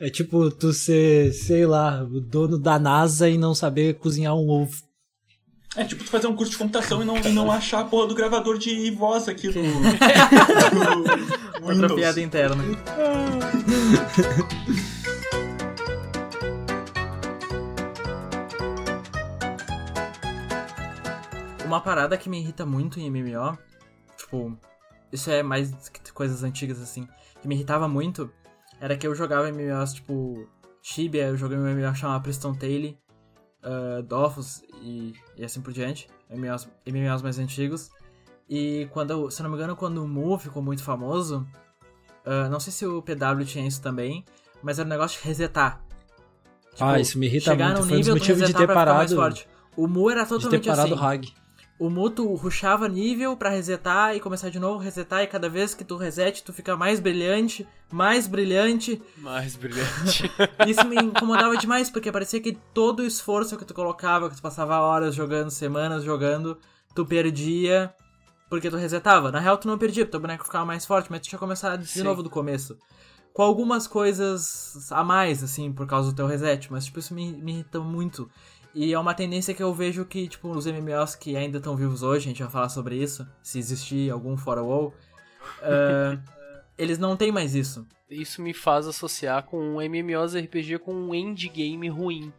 [0.00, 4.50] É tipo tu ser, sei lá, o dono da NASA e não saber cozinhar um
[4.50, 4.76] ovo.
[5.76, 8.08] É tipo tu fazer um curso de computação e não, e não achar a porra
[8.08, 9.62] do gravador de voz aqui do,
[11.60, 12.62] do Outra piada interna.
[21.72, 23.56] Uma parada que me irrita muito em MMO,
[24.14, 24.54] tipo,
[25.10, 27.08] isso é mais que coisas antigas assim,
[27.40, 28.30] que me irritava muito,
[28.78, 30.46] era que eu jogava MMOs tipo
[30.82, 32.98] Tibia, eu joguei um MMO chamado Preston Tale,
[33.64, 37.90] uh, Dofus e, e assim por diante, MMOs, MMOs mais antigos.
[38.46, 41.38] E quando, se não me engano, quando o Mu ficou muito famoso,
[42.26, 44.26] uh, não sei se o PW tinha isso também,
[44.62, 45.82] mas era um negócio de resetar.
[46.74, 47.88] Tipo, ah, isso me irrita chegar muito.
[47.88, 49.16] Foi um dos motivos de ter parado.
[49.74, 51.02] O Mu era De ter totalmente parado assim.
[51.02, 51.41] o Hag.
[51.82, 55.74] O Mu tu rushava nível pra resetar e começar de novo, resetar, e cada vez
[55.74, 59.02] que tu resete, tu fica mais brilhante, mais brilhante.
[59.16, 60.30] Mais brilhante.
[60.64, 64.42] Isso me incomodava demais, porque parecia que todo o esforço que tu colocava, que tu
[64.42, 66.56] passava horas jogando, semanas jogando,
[66.94, 67.92] tu perdia
[68.48, 69.32] porque tu resetava.
[69.32, 71.80] Na real, tu não perdia, porque teu boneco ficava mais forte, mas tu tinha começado
[71.80, 72.04] de Sim.
[72.04, 72.78] novo do começo.
[73.32, 77.32] Com algumas coisas a mais, assim, por causa do teu reset, mas tipo, isso me,
[77.32, 78.30] me irrita muito.
[78.74, 82.02] E é uma tendência que eu vejo que, tipo, os MMOs que ainda estão vivos
[82.02, 84.94] hoje, a gente vai falar sobre isso, se existir algum fora WoW,
[85.62, 86.18] ah,
[86.78, 87.86] eles não têm mais isso.
[88.08, 92.32] Isso me faz associar com um MMOs RPG com um endgame ruim.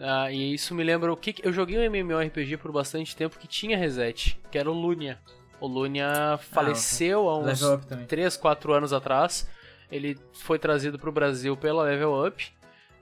[0.00, 3.38] Ah, e isso me lembra o que que- eu joguei um MMORPG por bastante tempo
[3.38, 5.18] que tinha reset, que era o Lunia.
[5.60, 8.06] O Lunia faleceu há uns Level up também.
[8.06, 9.48] 3, 4 anos atrás.
[9.90, 12.52] Ele foi trazido pro Brasil pela Level Up.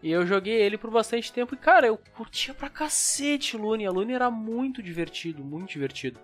[0.02, 1.54] E eu joguei ele por bastante tempo.
[1.54, 3.90] E, cara, eu curtia pra cacete o Lunia.
[3.90, 6.18] O Lunia era muito divertido, muito divertido.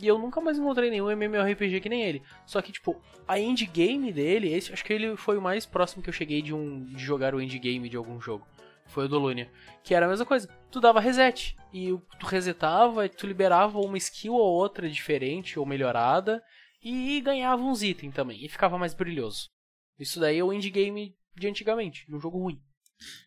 [0.00, 2.22] E eu nunca mais encontrei nenhum MMORPG que nem ele.
[2.46, 6.08] Só que, tipo, a endgame dele, esse, acho que ele foi o mais próximo que
[6.08, 8.46] eu cheguei de, um, de jogar o endgame de algum jogo.
[8.86, 9.50] Foi o do Lunia.
[9.82, 10.48] Que era a mesma coisa.
[10.70, 11.56] Tu dava reset.
[11.72, 11.88] E
[12.20, 16.40] tu resetava e tu liberava uma skill ou outra diferente ou melhorada.
[16.80, 18.44] E ganhava uns itens também.
[18.44, 19.50] E ficava mais brilhoso.
[19.98, 22.62] Isso daí é o endgame de antigamente, de um jogo ruim.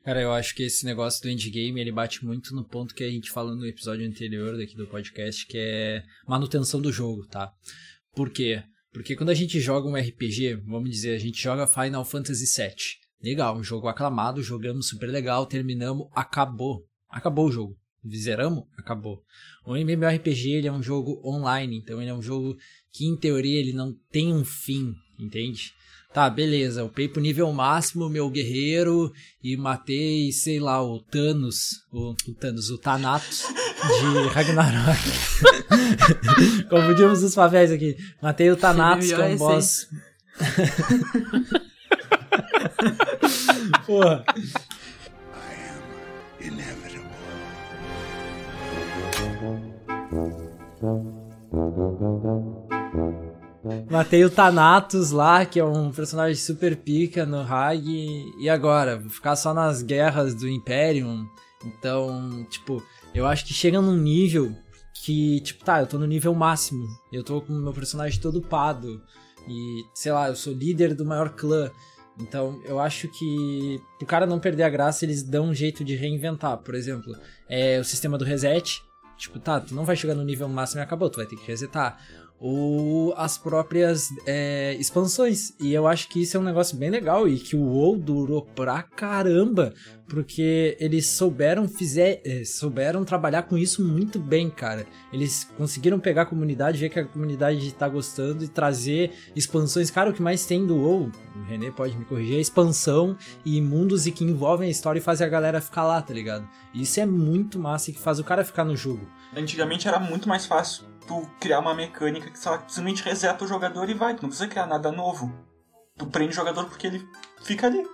[0.03, 3.10] Cara, eu acho que esse negócio do endgame, ele bate muito no ponto que a
[3.10, 7.53] gente falou no episódio anterior daqui do podcast, que é manutenção do jogo, tá?
[8.13, 8.63] Por quê?
[8.91, 12.75] Porque quando a gente joga um RPG, vamos dizer, a gente joga Final Fantasy VII.
[13.23, 16.86] Legal, um jogo aclamado, jogamos super legal, terminamos, acabou.
[17.10, 17.77] Acabou o jogo.
[18.10, 18.63] Zeramos?
[18.77, 19.23] Acabou.
[19.65, 22.57] O MMORPG ele é um jogo online, então ele é um jogo
[22.91, 25.71] que em teoria ele não tem um fim, entende?
[26.13, 31.86] Tá, beleza, eu upei pro nível máximo meu guerreiro e matei, sei lá, o Thanos,
[31.89, 35.00] o, o Thanos, o Thanatos de Ragnarok.
[36.69, 37.95] Confundimos os papéis aqui.
[38.21, 39.88] Matei o Thanatos, que é um boss...
[43.86, 44.26] Porra.
[53.91, 58.34] Matei o Thanatos lá, que é um personagem super pica no Hag.
[58.39, 58.97] E agora?
[58.97, 61.27] Vou ficar só nas guerras do Imperium.
[61.65, 62.82] Então, tipo,
[63.13, 64.56] eu acho que chega num nível
[64.93, 66.88] que, tipo, tá, eu tô no nível máximo.
[67.12, 69.04] Eu tô com o meu personagem todo upado.
[69.45, 71.69] E, sei lá, eu sou líder do maior clã.
[72.17, 75.97] Então, eu acho que pro cara não perder a graça, eles dão um jeito de
[75.97, 76.58] reinventar.
[76.60, 77.13] Por exemplo,
[77.49, 78.82] é o sistema do reset.
[79.17, 81.45] Tipo, tá, tu não vai chegar no nível máximo e acabou, tu vai ter que
[81.45, 81.99] resetar
[82.43, 85.54] ou as próprias é, expansões.
[85.60, 88.41] E eu acho que isso é um negócio bem legal e que o WoW durou
[88.41, 89.71] pra caramba,
[90.10, 94.88] porque eles souberam fizer, é, souberam trabalhar com isso muito bem, cara.
[95.13, 99.91] Eles conseguiram pegar a comunidade, ver que a comunidade tá gostando e trazer expansões.
[99.91, 103.62] Cara, o que mais tem do WoW, o René pode me corrigir, é expansão e
[103.62, 106.49] mundos e que envolvem a história e fazem a galera ficar lá, tá ligado?
[106.73, 109.08] Isso é muito massa e que faz o cara ficar no jogo.
[109.38, 113.89] Antigamente era muito mais fácil tu criar uma mecânica que lá, simplesmente reseta o jogador
[113.89, 114.15] e vai.
[114.15, 115.33] Tu não precisa criar nada novo.
[115.97, 117.07] Tu prende o jogador porque ele
[117.43, 117.85] fica ali.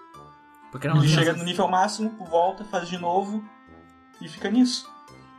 [0.71, 3.43] Porque ele chega no nível máximo, volta, faz de novo
[4.21, 4.91] e fica nisso.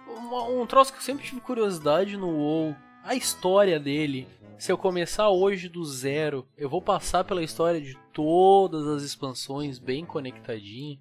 [0.09, 4.27] Um, um troço que eu sempre tive curiosidade no WoW, a história dele.
[4.59, 9.79] Se eu começar hoje do zero, eu vou passar pela história de todas as expansões
[9.79, 10.99] bem conectadinho.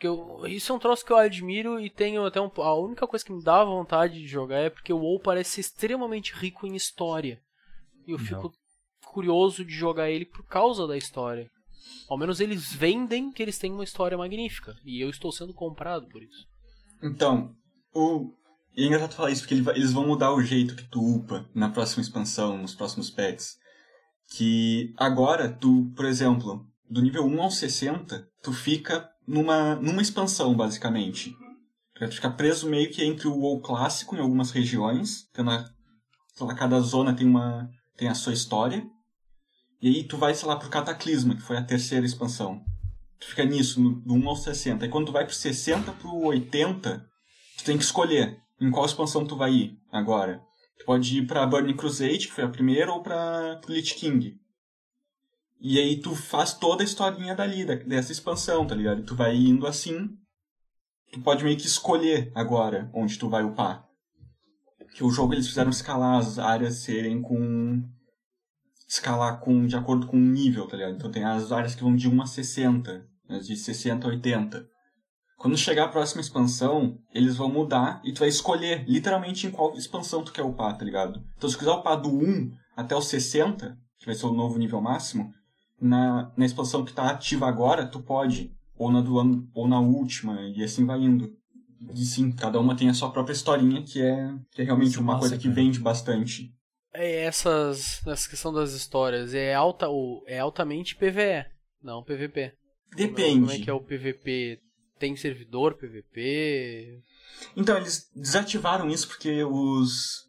[0.00, 2.50] Porque eu, isso é um troço que eu admiro e tenho até um.
[2.56, 6.32] A única coisa que me dá vontade de jogar é porque o WoW parece extremamente
[6.32, 7.38] rico em história.
[8.06, 8.24] E eu Não.
[8.24, 8.52] fico
[9.04, 11.50] curioso de jogar ele por causa da história.
[12.08, 14.74] Ao menos eles vendem que eles têm uma história magnífica.
[14.86, 16.46] E eu estou sendo comprado por isso.
[17.02, 17.52] Então,
[17.94, 18.32] o.
[18.74, 21.68] E é engraçado falar isso, porque eles vão mudar o jeito que tu upa na
[21.68, 23.58] próxima expansão, nos próximos pets.
[24.34, 30.54] Que agora, tu, por exemplo, do nível 1 ao 60, tu fica numa, numa expansão,
[30.54, 31.36] basicamente.
[31.94, 35.64] Tu fica preso meio que entre o WoW clássico em algumas regiões, tendo a,
[36.40, 38.82] lá, cada zona tem uma tem a sua história.
[39.80, 42.64] E aí tu vai, sei lá, pro Cataclisma, que foi a terceira expansão.
[43.18, 44.86] Tu fica nisso, no, do 1 ao 60.
[44.86, 47.06] E quando tu vai pro 60 pro 80,
[47.58, 50.42] tu tem que escolher em qual expansão tu vai ir agora.
[50.78, 54.39] Tu pode ir pra Burning Crusade, que foi a primeira, ou pra pro Lich King.
[55.60, 59.02] E aí tu faz toda a historinha dali, dessa expansão, tá ligado?
[59.02, 60.08] Tu vai indo assim.
[61.12, 63.84] Tu pode meio que escolher agora onde tu vai upar.
[64.94, 67.82] Que o jogo eles fizeram escalar as áreas serem com.
[68.88, 70.94] escalar com de acordo com o nível, tá ligado?
[70.94, 74.66] Então tem as áreas que vão de 1 a 60, as de 60 a 80.
[75.36, 79.74] Quando chegar a próxima expansão, eles vão mudar e tu vai escolher literalmente em qual
[79.74, 81.22] expansão tu quer upar, tá ligado?
[81.36, 84.58] Então se tu quiser upar do 1 até o 60, que vai ser o novo
[84.58, 85.32] nível máximo,
[85.80, 89.80] na, na expansão que está ativa agora, tu pode, ou na do ano, ou na
[89.80, 91.32] última, e assim vai indo.
[91.94, 95.18] E sim, cada uma tem a sua própria historinha, que é, que é realmente uma
[95.18, 96.52] coisa que vende bastante.
[96.92, 101.46] É essas, essa questão das histórias, é, alta, ou, é altamente PVE,
[101.82, 102.52] não PVP.
[102.94, 103.40] Depende.
[103.40, 104.60] Como é que é o PVP?
[104.98, 107.00] Tem servidor PVP?
[107.56, 110.28] Então, eles desativaram isso porque os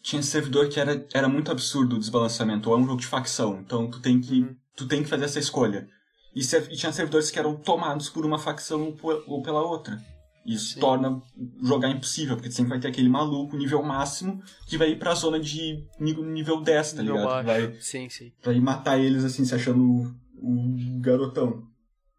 [0.00, 3.58] tinha servidor que era, era muito absurdo o desbalanceamento, ou é um jogo de facção,
[3.60, 5.88] então tu tem que uhum tu tem que fazer essa escolha.
[6.34, 10.02] E, e tinha servidores que eram tomados por uma facção ou pela outra.
[10.44, 10.80] Isso sim.
[10.80, 11.22] torna
[11.62, 15.14] jogar impossível, porque tu sempre vai ter aquele maluco, nível máximo, que vai ir pra
[15.14, 17.44] zona de nível 10, tá nível ligado?
[17.44, 17.46] Baixo.
[17.46, 18.32] Vai, sim, sim.
[18.42, 21.66] Vai matar eles assim, se achando o, o garotão.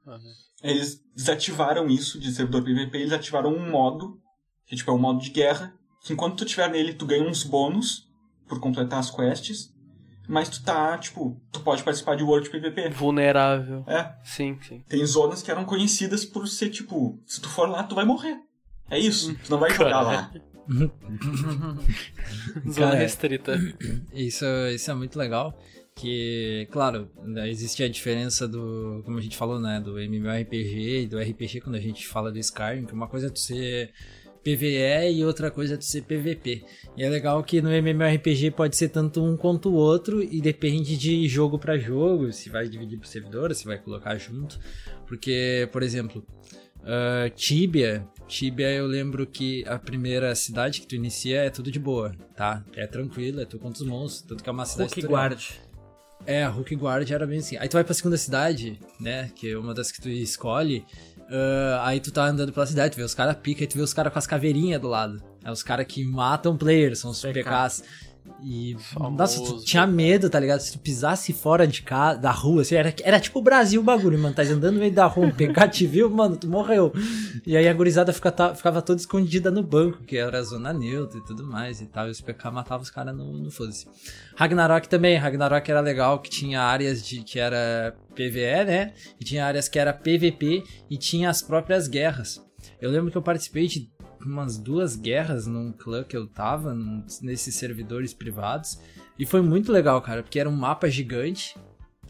[0.07, 0.33] Uhum.
[0.63, 4.19] Eles desativaram isso de servidor PVP, eles ativaram um modo,
[4.65, 7.43] que tipo, é um modo de guerra, que enquanto tu estiver nele, tu ganha uns
[7.43, 8.09] bônus
[8.47, 9.71] por completar as quests,
[10.27, 12.89] mas tu tá, tipo, tu pode participar de World PVP.
[12.89, 13.83] Vulnerável.
[13.87, 14.83] É, Sim, sim.
[14.87, 18.37] tem zonas que eram conhecidas por ser, tipo, se tu for lá, tu vai morrer.
[18.89, 20.31] É isso, tu não vai jogar lá.
[22.71, 23.55] Zona Cara, restrita.
[24.13, 25.57] Isso, isso é muito legal.
[25.95, 27.09] Que, claro,
[27.47, 31.75] existe a diferença do, como a gente falou, né, do MMORPG e do RPG quando
[31.75, 33.93] a gente fala do Skyrim, que uma coisa é tu ser
[34.45, 36.63] PVE e outra coisa é tu ser PVP.
[36.95, 40.95] E é legal que no MMORPG pode ser tanto um quanto o outro e depende
[40.95, 44.59] de jogo para jogo, se vai dividir por servidor, se vai colocar junto.
[45.07, 46.23] Porque, por exemplo,
[46.83, 51.79] ah, Tibia, Tibia eu lembro que a primeira cidade que tu inicia é tudo de
[51.79, 52.63] boa, tá?
[52.75, 55.07] É tranquilo, é tu contra os monstros, tanto que é uma cidade Hulk.
[55.07, 55.41] Guard.
[56.27, 57.57] É, a Hulk Guard era bem assim.
[57.57, 59.31] Aí tu vai pra segunda cidade, né?
[59.35, 60.85] Que é uma das que tu escolhe.
[61.29, 63.81] Ah, aí tu tá andando pela cidade, tu vê os caras pica e tu vê
[63.83, 65.21] os caras com as caveirinhas do lado.
[65.43, 67.43] É os caras que matam players, são os PK.
[67.43, 67.83] PKs.
[68.43, 69.15] E, Famoso.
[69.17, 70.59] nossa, tu tinha medo, tá ligado?
[70.59, 73.83] Se tu pisasse fora de casa, da rua, assim, era, era tipo o Brasil o
[73.83, 74.33] bagulho, mano.
[74.33, 76.91] Tá andando no meio da rua, um PK te viu, mano, tu morreu.
[77.45, 81.19] E aí a gurizada fica, ta- ficava toda escondida no banco, que era zona neutra
[81.19, 82.07] e tudo mais e tal.
[82.07, 83.87] E os PK matavam os caras no, no foda-se.
[84.35, 88.93] Ragnarok também, Ragnarok era legal, que tinha áreas de que era PVE, né?
[89.19, 92.43] E tinha áreas que era PVP e tinha as próprias guerras.
[92.81, 93.89] Eu lembro que eu participei de
[94.25, 98.79] umas duas guerras num clã que eu tava, num- nesses servidores privados.
[99.19, 101.55] E foi muito legal, cara, porque era um mapa gigante,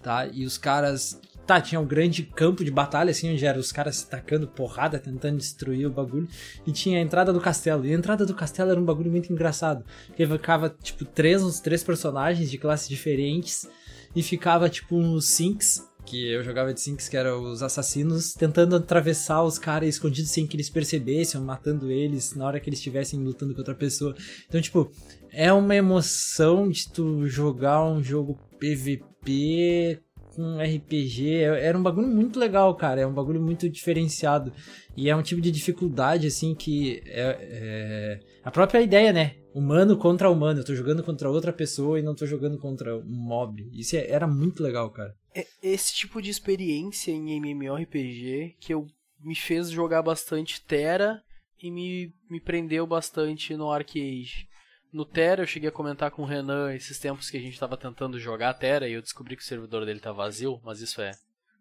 [0.01, 0.25] tá?
[0.27, 1.19] E os caras.
[1.45, 4.97] Tá, tinha um grande campo de batalha, assim, onde eram os caras se tacando porrada,
[4.97, 6.27] tentando destruir o bagulho.
[6.65, 7.85] E tinha a entrada do castelo.
[7.85, 9.85] E a entrada do castelo era um bagulho muito engraçado.
[10.07, 13.69] Porque ficava, tipo, três, uns três personagens de classes diferentes.
[14.15, 18.75] E ficava, tipo, uns Sinks, que eu jogava de Sinks, que eram os assassinos, tentando
[18.75, 23.19] atravessar os caras escondidos sem que eles percebessem, matando eles na hora que eles estivessem
[23.19, 24.15] lutando com outra pessoa.
[24.47, 24.91] Então, tipo,
[25.31, 29.99] é uma emoção de tu jogar um jogo PVP
[30.35, 31.33] com RPG.
[31.35, 33.01] É- Era um bagulho muito legal, cara.
[33.01, 34.51] É um bagulho muito diferenciado.
[34.95, 39.35] E é um tipo de dificuldade, assim, que é, é a própria ideia, né?
[39.55, 40.59] Humano contra humano.
[40.59, 43.69] Eu tô jogando contra outra pessoa e não tô jogando contra um mob.
[43.71, 45.15] Isso é- era muito legal, cara.
[45.33, 48.85] É esse tipo de experiência em MMORPG que eu
[49.23, 51.23] me fez jogar bastante Terra
[51.63, 54.45] e me, me prendeu bastante no Arcade.
[54.91, 57.77] No Terra eu cheguei a comentar com o Renan esses tempos que a gente tava
[57.77, 61.11] tentando jogar Terra e eu descobri que o servidor dele tá vazio, mas isso é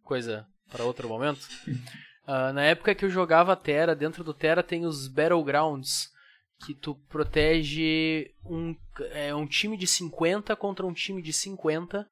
[0.03, 1.41] coisa para outro momento.
[2.27, 6.09] Ah, na época que eu jogava Terra, dentro do Terra tem os Battlegrounds,
[6.61, 8.75] que tu protege um,
[9.11, 12.07] é, um time de 50 contra um time de 50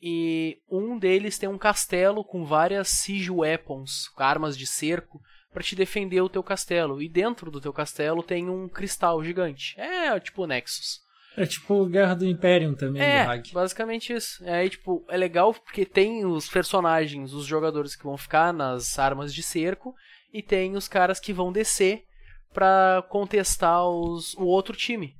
[0.00, 5.20] e um deles tem um castelo com várias siege weapons, armas de cerco,
[5.52, 7.00] para te defender o teu castelo.
[7.00, 9.78] E dentro do teu castelo tem um cristal gigante.
[9.78, 11.00] É tipo o Nexus.
[11.36, 14.44] É tipo Guerra do Imperium também, É, basicamente isso.
[14.44, 19.32] Aí, tipo, é legal porque tem os personagens, os jogadores que vão ficar nas armas
[19.32, 19.94] de cerco,
[20.32, 22.04] e tem os caras que vão descer
[22.52, 25.14] pra contestar os, o outro time.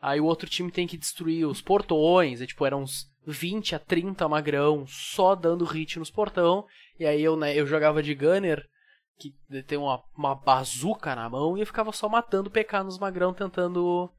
[0.00, 3.78] Aí o outro time tem que destruir os portões, e, tipo, eram uns 20 a
[3.78, 6.64] 30 magrão só dando hit nos portão.
[6.98, 8.64] E aí eu, né, eu jogava de gunner,
[9.18, 9.34] que
[9.66, 14.08] tem uma, uma bazuca na mão, e eu ficava só matando PK nos magrão, tentando
[14.08, 14.17] tenta-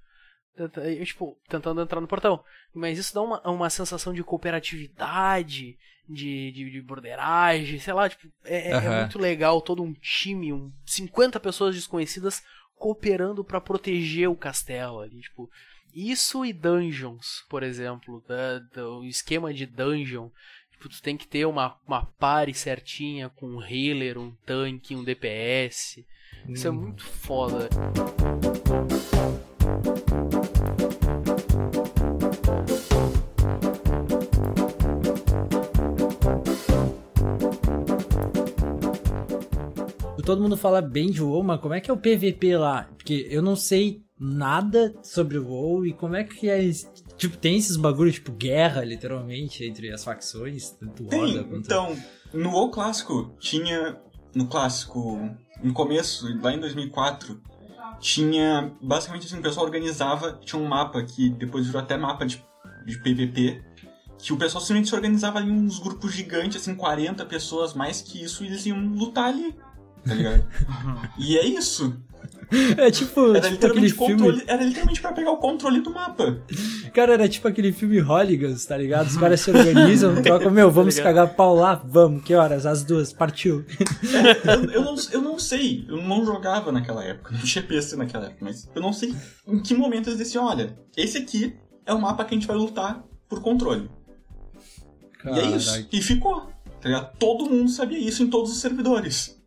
[0.60, 2.44] eu, tipo, tentando entrar no portão.
[2.74, 8.28] Mas isso dá uma, uma sensação de cooperatividade, de, de, de borderagem, sei lá, tipo,
[8.44, 9.00] é, é- é Aham.
[9.02, 12.42] muito legal todo um time, um 50 pessoas desconhecidas
[12.76, 15.50] cooperando pra proteger o castelo ali, tipo.
[15.94, 20.30] Isso e dungeons, por exemplo, da, do esquema de dungeon.
[20.72, 25.04] Tipo, tu tem que ter uma, uma pare certinha com um healer, um tanque, um
[25.04, 26.06] DPS.
[26.48, 27.68] Isso é muito foda.
[40.30, 42.88] Todo mundo fala bem de WoW, mas como é que é o PVP lá?
[42.96, 46.60] Porque eu não sei nada sobre o WoW e como é que é.
[47.18, 51.66] Tipo, tem esses bagulhos, tipo, guerra, literalmente, entre as facções, tanto Tem, Horda quanto.
[51.66, 51.98] então,
[52.32, 53.98] no WoW clássico, tinha,
[54.36, 55.20] no clássico,
[55.64, 57.42] no começo, lá em 2004,
[58.00, 62.44] tinha, basicamente assim, o pessoal organizava, tinha um mapa que depois virou até mapa de,
[62.86, 63.64] de PVP,
[64.18, 68.22] que o pessoal simplesmente se organizava em uns grupos gigantes, assim, 40 pessoas, mais que
[68.22, 69.56] isso, e eles iam lutar ali,
[70.06, 70.46] tá ligado?
[71.18, 71.96] e é isso.
[72.78, 74.14] É tipo, Era tipo aquele literalmente, filme.
[74.16, 76.42] controle, era literalmente pra pegar o controle do mapa.
[76.96, 79.06] Cara, era tipo aquele filme Hooligans, tá ligado?
[79.06, 81.76] Os caras se organizam, trocam, meu, vamos Tá cagar pau lá?
[81.86, 82.66] Vamos, que horas?
[82.66, 83.64] Às duas, partiu.
[84.46, 88.26] eu, eu, não, eu não sei, eu não jogava naquela época, não tinha PC naquela
[88.26, 89.14] época, mas eu não sei
[89.48, 92.58] em que momento eles diziam, olha, esse aqui é o mapa que a gente vai
[92.58, 93.92] lutar por controle.
[95.24, 95.88] E é isso.
[95.92, 96.50] E ficou.
[96.82, 97.16] Tá ligado?
[97.20, 99.39] Todo mundo sabia isso em todos os servidores.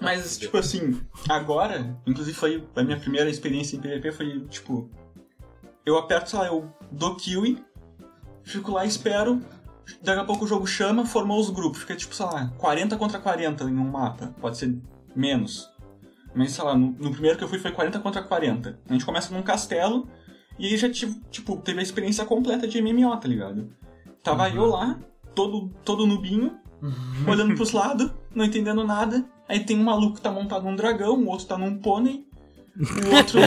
[0.00, 4.90] Mas, tipo assim, agora, inclusive foi a minha primeira experiência em PvP, foi tipo.
[5.84, 7.58] Eu aperto, sei lá, eu dou kill,
[8.42, 9.40] fico lá, espero,
[10.02, 13.18] daqui a pouco o jogo chama, formou os grupos, fica tipo, sei lá, 40 contra
[13.18, 14.78] 40 em um mapa, pode ser
[15.16, 15.70] menos.
[16.34, 18.78] Mas, sei lá, no, no primeiro que eu fui foi 40 contra 40.
[18.88, 20.08] A gente começa num castelo,
[20.58, 23.70] e aí já, tipo, teve a experiência completa de MMO, tá ligado?
[24.22, 24.54] Tava uhum.
[24.54, 24.98] eu lá,
[25.34, 27.30] todo, todo nubinho, uhum.
[27.30, 29.24] olhando pros lados, não entendendo nada.
[29.50, 32.24] Aí tem um maluco que tá montado num dragão, o outro tá num pônei,
[32.78, 33.40] o outro,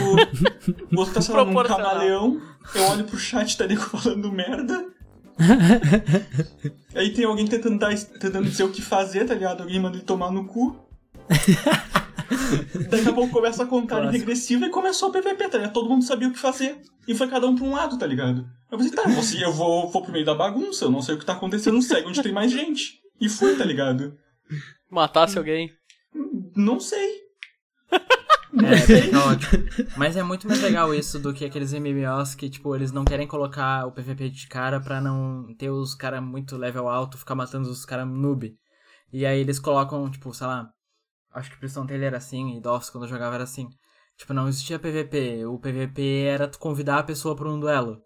[0.92, 2.42] o outro tá, sei lá, num camaleão.
[2.74, 4.86] Eu olho pro chat, tá ali falando merda.
[6.94, 9.62] Aí tem alguém tentando, dar, tentando dizer o que fazer, tá ligado?
[9.62, 10.76] Alguém manda ele tomar no cu.
[12.90, 15.72] Daqui a pouco começa a contar regressiva e começou o PVP, tá ligado?
[15.72, 16.82] Todo mundo sabia o que fazer.
[17.08, 18.46] E foi cada um pra um lado, tá ligado?
[18.70, 21.18] Eu pensei, tá, você, eu vou, vou pro meio da bagunça, eu não sei o
[21.18, 23.00] que tá acontecendo, segue onde tem mais gente.
[23.18, 24.18] E foi, tá ligado?
[24.90, 25.72] Matasse alguém.
[26.54, 27.22] Não sei.
[28.54, 29.64] É, ótimo.
[29.96, 33.26] Mas é muito mais legal isso do que aqueles MMOs que, tipo, eles não querem
[33.26, 37.68] colocar o PVP de cara pra não ter os caras muito level alto, ficar matando
[37.68, 38.54] os caras noob.
[39.12, 40.70] E aí eles colocam, tipo, sei lá,
[41.32, 43.68] acho que Priston Taylor era assim, e DOS quando eu jogava era assim.
[44.16, 45.44] Tipo, não existia PVP.
[45.46, 48.00] O PVP era tu convidar a pessoa pra um duelo.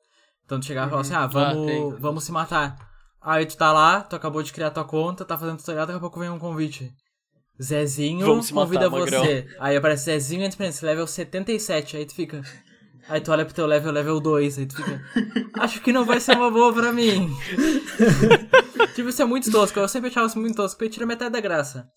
[0.45, 2.89] Então tu chegava e falava assim, ah, vamos, ah, vamos se matar.
[3.21, 6.01] Aí tu tá lá, tu acabou de criar tua conta, tá fazendo tutorial, daqui a
[6.01, 6.91] pouco vem um convite.
[7.61, 9.17] Zezinho convida matar, você.
[9.17, 9.57] Magrão.
[9.59, 11.97] Aí aparece Zezinho experiência, level 77.
[11.97, 12.43] Aí tu fica.
[13.09, 14.59] Aí tu olha pro teu level, level 2.
[14.59, 15.03] Aí tu fica.
[15.55, 17.35] Acho que não vai ser uma boa pra mim.
[18.95, 19.79] tipo, isso é muito tosco.
[19.79, 21.89] Eu sempre achava isso muito tosco, porque tira metade da graça.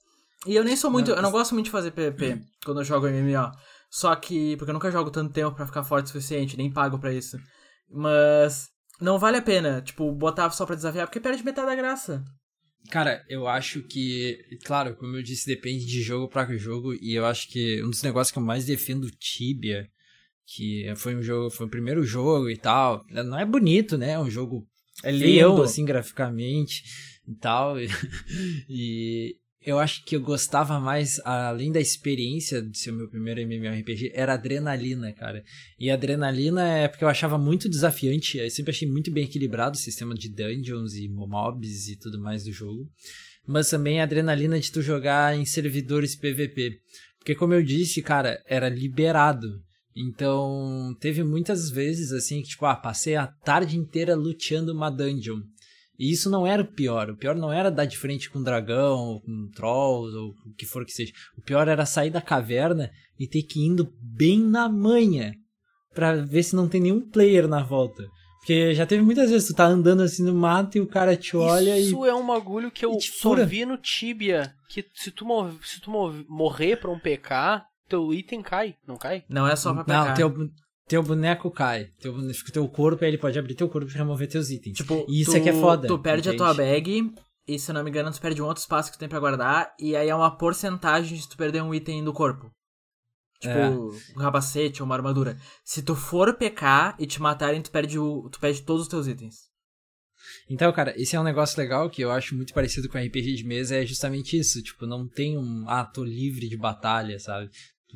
[0.47, 1.12] E eu nem sou muito.
[1.12, 3.52] Eu não gosto muito de fazer PvP quando eu jogo MMO.
[3.89, 4.58] Só que.
[4.58, 7.38] Porque eu nunca jogo tanto tempo pra ficar forte o suficiente, nem pago pra isso.
[7.89, 8.69] Mas.
[9.00, 12.24] Não vale a pena, tipo, botar só pra desafiar, porque perde metade da graça.
[12.89, 17.26] Cara, eu acho que, claro, como eu disse, depende de jogo para jogo, e eu
[17.26, 19.89] acho que um dos negócios que eu mais defendo Tibia,
[20.46, 24.12] que foi um jogo, foi o primeiro jogo e tal, não é bonito, né?
[24.12, 24.67] É um jogo
[25.04, 26.84] é lindo, assim, graficamente
[27.28, 27.76] e tal,
[28.70, 33.41] e, eu acho que eu gostava mais, além da experiência de ser o meu primeiro
[33.41, 35.43] MMORPG, era adrenalina, cara.
[35.80, 39.80] E adrenalina é porque eu achava muito desafiante, eu sempre achei muito bem equilibrado o
[39.80, 42.89] sistema de dungeons e mobs e tudo mais do jogo.
[43.47, 46.80] Mas também a adrenalina de tu jogar em servidores PVP.
[47.19, 49.47] Porque como eu disse, cara, era liberado.
[49.95, 55.41] Então, teve muitas vezes assim que, tipo, ah, passei a tarde inteira luteando uma dungeon.
[56.02, 57.12] E isso não era o pior.
[57.12, 60.54] O pior não era dar de frente com um dragão, ou com trolls, ou o
[60.58, 61.14] que for que seja.
[61.38, 65.36] O pior era sair da caverna e ter que ir indo bem na manha
[65.94, 68.04] para ver se não tem nenhum player na volta.
[68.40, 71.38] Porque já teve muitas vezes tu tá andando assim no mato e o cara te
[71.38, 71.90] olha Isso e.
[71.90, 74.56] Isso é um bagulho que eu só vi no Tibia.
[74.70, 75.24] Que se tu,
[75.62, 75.92] se tu
[76.28, 79.24] morrer pra um PK, teu item cai, não cai?
[79.30, 79.94] Não é só pra PK.
[79.94, 80.50] Não, teu,
[80.92, 81.86] teu boneco cai.
[82.02, 82.14] Teu,
[82.52, 84.76] teu corpo, ele pode abrir teu corpo e remover teus itens.
[84.76, 85.88] Tipo, e isso tu, aqui é foda.
[85.88, 86.44] Tu perde entende?
[86.44, 87.14] a tua bag,
[87.48, 89.74] e se não me engano, tu perde um outro espaço que tu tem pra guardar,
[89.80, 92.52] e aí é uma porcentagem de tu perder um item do corpo.
[93.40, 93.70] Tipo, é.
[93.70, 95.38] um capacete ou uma armadura.
[95.64, 99.08] Se tu for PK e te matarem, tu perde, o, tu perde todos os teus
[99.08, 99.50] itens.
[100.50, 103.46] Então, cara, esse é um negócio legal que eu acho muito parecido com RPG de
[103.46, 104.62] mesa, é justamente isso.
[104.62, 107.50] Tipo, não tem um, tô livre de batalha, sabe?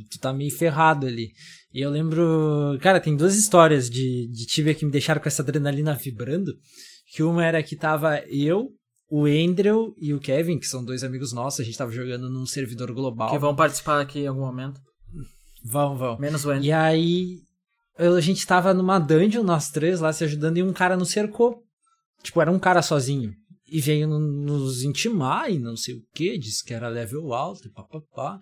[0.09, 1.31] Tu, tá meio ferrado ali.
[1.73, 2.77] E eu lembro.
[2.81, 6.53] Cara, tem duas histórias de, de Tibia que me deixaram com essa adrenalina vibrando.
[7.11, 8.69] Que uma era que tava eu,
[9.09, 12.45] o Andrew e o Kevin, que são dois amigos nossos, a gente tava jogando num
[12.45, 13.29] servidor global.
[13.29, 14.79] Que vão participar aqui em algum momento.
[15.63, 16.17] Vão, vão.
[16.19, 16.65] Menos o Andrew.
[16.65, 17.39] E aí.
[17.97, 21.63] A gente tava numa dungeon, nós três lá se ajudando, e um cara nos cercou.
[22.21, 23.33] Tipo, era um cara sozinho.
[23.67, 27.71] E veio nos intimar e não sei o que, disse que era level alto e
[27.71, 28.39] papapá.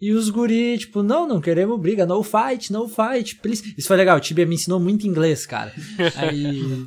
[0.00, 3.74] E os guri, tipo, não, não queremos briga, no fight, no fight, please.
[3.76, 5.72] Isso foi legal, o Tibia me ensinou muito inglês, cara.
[6.16, 6.86] Aí,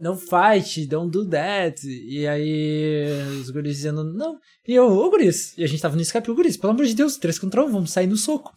[0.00, 1.80] no fight, don't do that.
[1.86, 3.04] E aí,
[3.40, 4.38] os guris dizendo, não.
[4.66, 5.54] E eu, ô guris.
[5.56, 7.70] E a gente tava no Skype, ô guris, pelo amor de Deus, três contra um,
[7.70, 8.52] vamos sair no soco.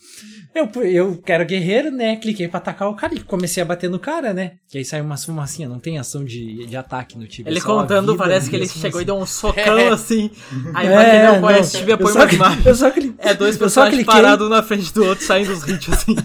[0.53, 2.17] Eu, eu quero guerreiro, né?
[2.17, 4.53] Cliquei pra atacar o cara e comecei a bater no cara, né?
[4.69, 7.51] Que aí saiu uma fumacinha, não tem ação de, de ataque no Tibia.
[7.51, 9.01] Ele contando, parece que ele chegou assim.
[9.01, 9.87] e deu um socão é.
[9.89, 10.29] assim.
[10.73, 12.67] Aí é, pra quem não conhece, põe uma imagem.
[12.67, 13.15] Eu só cli...
[13.17, 16.15] É dois personagens parados um na frente do outro, saindo os hits assim.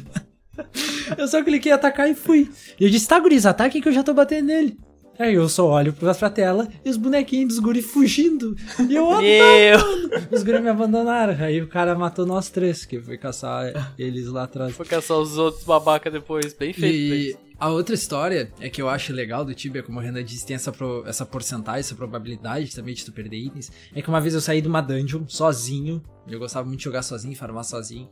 [1.16, 2.50] eu só cliquei atacar e fui.
[2.78, 4.76] E eu disse, tá, guris, ataque que eu já tô batendo nele.
[5.18, 8.56] Aí eu só olho pra, pra tela e os bonequinhos dos guri fugindo.
[8.88, 11.36] E eu, oh, não, Os guri me abandonaram.
[11.38, 14.74] Aí o cara matou nós três, que foi caçar eles lá atrás.
[14.74, 16.52] Foi caçar os outros babaca depois.
[16.52, 16.96] Bem feito.
[16.96, 20.44] E, a outra história é que eu acho legal do Tibia, como a Renan disse,
[20.44, 23.72] tem essa, pro, essa porcentagem, essa probabilidade também de tu perder itens.
[23.94, 27.00] É que uma vez eu saí de uma dungeon sozinho, eu gostava muito de jogar
[27.00, 28.10] sozinho, farmar sozinho.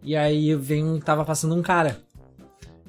[0.00, 2.00] E aí eu venho, tava passando um cara.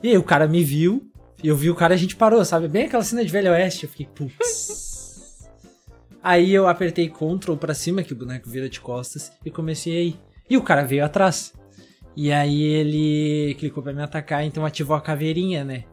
[0.03, 1.09] E aí o cara me viu,
[1.45, 2.67] e eu vi o cara e a gente parou, sabe?
[2.67, 5.47] Bem aquela cena de Velho Oeste, eu fiquei, putz.
[6.23, 10.01] aí eu apertei Ctrl pra cima, que o boneco vira de costas, e comecei a
[10.01, 10.19] ir.
[10.49, 11.53] E o cara veio atrás.
[12.15, 15.83] E aí ele clicou pra me atacar, então ativou a caveirinha, né?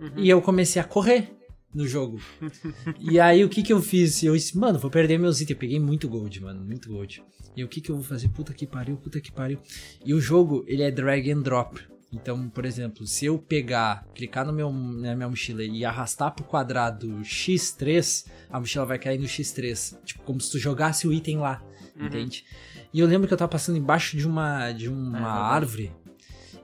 [0.00, 0.12] Uhum.
[0.18, 1.32] E eu comecei a correr
[1.74, 2.20] no jogo.
[3.00, 4.22] e aí o que que eu fiz?
[4.22, 5.56] Eu disse, mano, vou perder meus itens.
[5.56, 7.24] Eu peguei muito gold, mano, muito gold.
[7.56, 8.28] E o que que eu vou fazer?
[8.28, 9.58] Puta que pariu, puta que pariu.
[10.06, 11.90] E o jogo, ele é drag and drop.
[12.12, 16.44] Então, por exemplo, se eu pegar, clicar no meu, na minha mochila e arrastar pro
[16.44, 19.96] quadrado X3, a mochila vai cair no X3.
[20.04, 21.62] Tipo, como se tu jogasse o item lá,
[21.96, 22.06] uhum.
[22.06, 22.44] entende?
[22.92, 25.92] E eu lembro que eu tava passando embaixo de uma, de uma é, árvore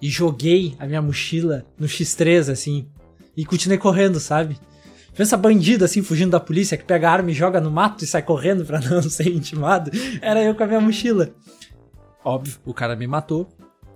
[0.03, 2.87] e joguei a minha mochila no X3, assim,
[3.35, 4.59] e continuei correndo, sabe?
[5.17, 8.07] Pensa bandido, assim, fugindo da polícia, que pega a arma e joga no mato e
[8.07, 9.91] sai correndo pra não ser intimado.
[10.21, 11.31] Era eu com a minha mochila.
[12.23, 13.49] Óbvio, o cara me matou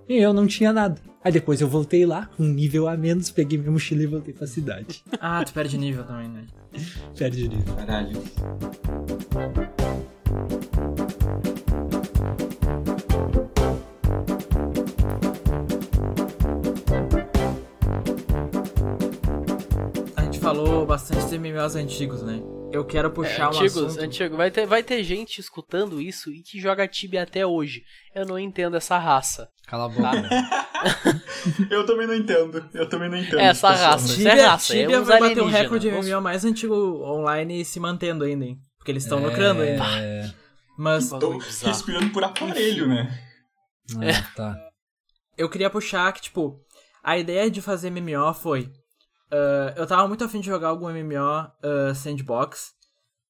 [0.08, 1.00] e eu não tinha nada.
[1.24, 4.34] Aí depois eu voltei lá, com um nível a menos, peguei minha mochila e voltei
[4.34, 5.04] pra cidade.
[5.20, 6.46] Ah, tu perde nível também, né?
[7.16, 7.74] perde nível.
[7.76, 8.20] Caralho.
[20.42, 22.42] falou bastante de MMOs antigos, né?
[22.72, 24.02] Eu quero puxar é, antigos, um assunto...
[24.02, 27.82] Antigos, vai ter, vai ter gente escutando isso e que joga Tibia até hoje.
[28.14, 29.48] Eu não entendo essa raça.
[29.66, 31.20] Cala a boca.
[31.70, 32.68] eu também não entendo.
[32.72, 33.38] Eu também não entendo.
[33.40, 34.72] Essa raça, Tibia, é raça.
[34.72, 38.58] Tibia é vai bater um recorde de MMO mais antigo online se mantendo ainda, hein?
[38.78, 39.26] Porque eles estão é...
[39.26, 39.84] lucrando ainda.
[40.78, 41.10] Mas...
[41.10, 43.18] Tô respirando por aparelho, né?
[43.98, 44.12] Ah, é.
[44.34, 44.56] tá.
[45.36, 46.58] Eu queria puxar que, tipo,
[47.02, 48.70] a ideia de fazer MMO foi
[49.32, 52.72] Uh, eu tava muito afim de jogar algum MMO uh, sandbox.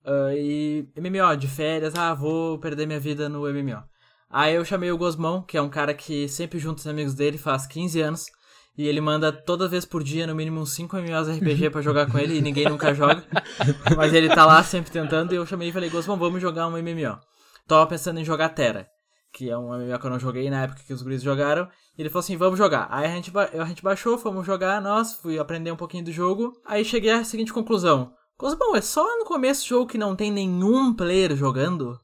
[0.05, 3.85] Uh, e MMO de férias, ah, vou perder minha vida no MMO.
[4.29, 7.39] Aí eu chamei o Gosmão, que é um cara que sempre junta os amigos dele,
[7.39, 8.27] faz 15 anos.
[8.77, 12.11] E ele manda toda vez por dia, no mínimo, uns 5 MMOs RPG pra jogar
[12.11, 13.23] com ele, e ninguém nunca joga.
[13.97, 16.71] Mas ele tá lá sempre tentando, e eu chamei e falei, Gosmão, vamos jogar um
[16.71, 17.21] MMO.
[17.69, 18.89] Tava pensando em jogar Terra,
[19.33, 21.69] que é um MMO que eu não joguei na época que os guris jogaram.
[21.97, 22.89] Ele falou assim: vamos jogar.
[22.91, 26.53] Aí a gente, a gente baixou, fomos jogar, nós, fui aprender um pouquinho do jogo.
[26.65, 30.17] Aí cheguei à seguinte conclusão: Coisa bom, é só no começo do jogo que não
[30.17, 31.99] tem nenhum player jogando?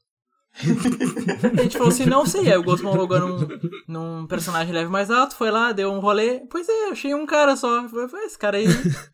[1.57, 2.51] a gente falou assim, não sei.
[2.51, 3.47] Aí o Gosmon logou num,
[3.87, 6.41] num personagem leve mais alto, foi lá, deu um rolê.
[6.49, 7.87] Pois é, achei um cara só.
[7.87, 8.65] Falei, esse cara aí,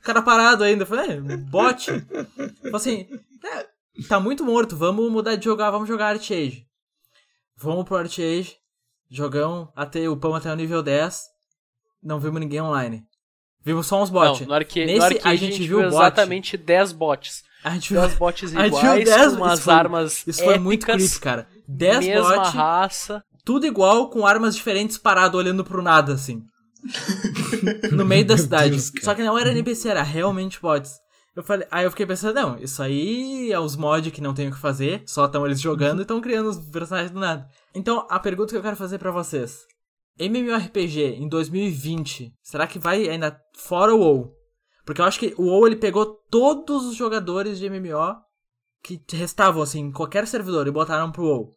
[0.01, 0.86] cara parado ainda.
[0.86, 1.86] Falei, é, bot.
[1.86, 3.07] Falei assim,
[3.43, 3.67] é,
[4.07, 6.65] tá muito morto, vamos mudar de jogar, vamos jogar Art Age.
[7.57, 8.55] Vamos pro Art Age.
[9.18, 11.22] Jogão, até o pão até o nível 10.
[12.03, 13.03] Não vimos ninguém online.
[13.63, 14.41] Vimos só uns bots.
[14.41, 17.43] Não, no arque, Nesse, no arcade a gente, a gente viu exatamente 10 bots.
[17.63, 21.20] A gente viu 10 bots iguais, 10, com umas foi, armas Isso foi muito creepy,
[21.20, 21.47] cara.
[21.68, 23.24] 10 mesma bots, raça.
[23.43, 26.43] Tudo igual, com armas diferentes, parado olhando pro nada, assim.
[27.91, 28.72] no meio da cidade.
[28.72, 30.99] Deus, Só que não era NPC, era realmente bots.
[31.36, 34.48] Eu falei, aí eu fiquei pensando, não, isso aí é os mods que não tem
[34.48, 37.46] o que fazer, só estão eles jogando e estão criando os personagens do nada.
[37.74, 39.66] Então, a pergunta que eu quero fazer para vocês.
[40.18, 44.34] MMORPG em 2020, será que vai ainda fora o WoW?
[44.86, 48.16] Porque eu acho que o WoW ele pegou todos os jogadores de MMO
[48.82, 51.52] que restavam assim em qualquer servidor e botaram pro WoW.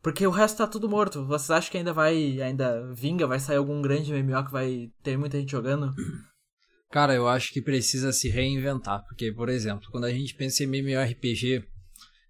[0.00, 1.26] Porque o resto tá tudo morto.
[1.26, 5.18] Vocês acham que ainda vai ainda vinga, vai sair algum grande MMO que vai ter
[5.18, 5.92] muita gente jogando?
[6.90, 10.66] Cara, eu acho que precisa se reinventar, porque por exemplo, quando a gente pensa em
[10.66, 11.64] MMORPG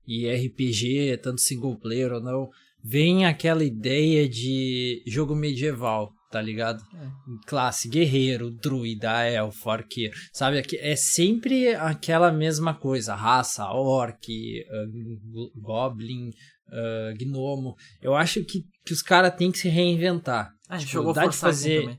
[0.06, 2.48] e RPG, tanto single player ou não,
[2.82, 6.82] vem aquela ideia de jogo medieval, tá ligado?
[6.94, 7.08] É.
[7.46, 10.62] Classe guerreiro, druida, elfo, arqueiro, sabe?
[10.78, 17.74] É sempre aquela mesma coisa, raça, orc, uh, goblin, uh, gnomo.
[18.00, 20.50] Eu acho que, que os caras têm que se reinventar.
[20.68, 21.98] Ah, tipo, jogou dá de fazer também.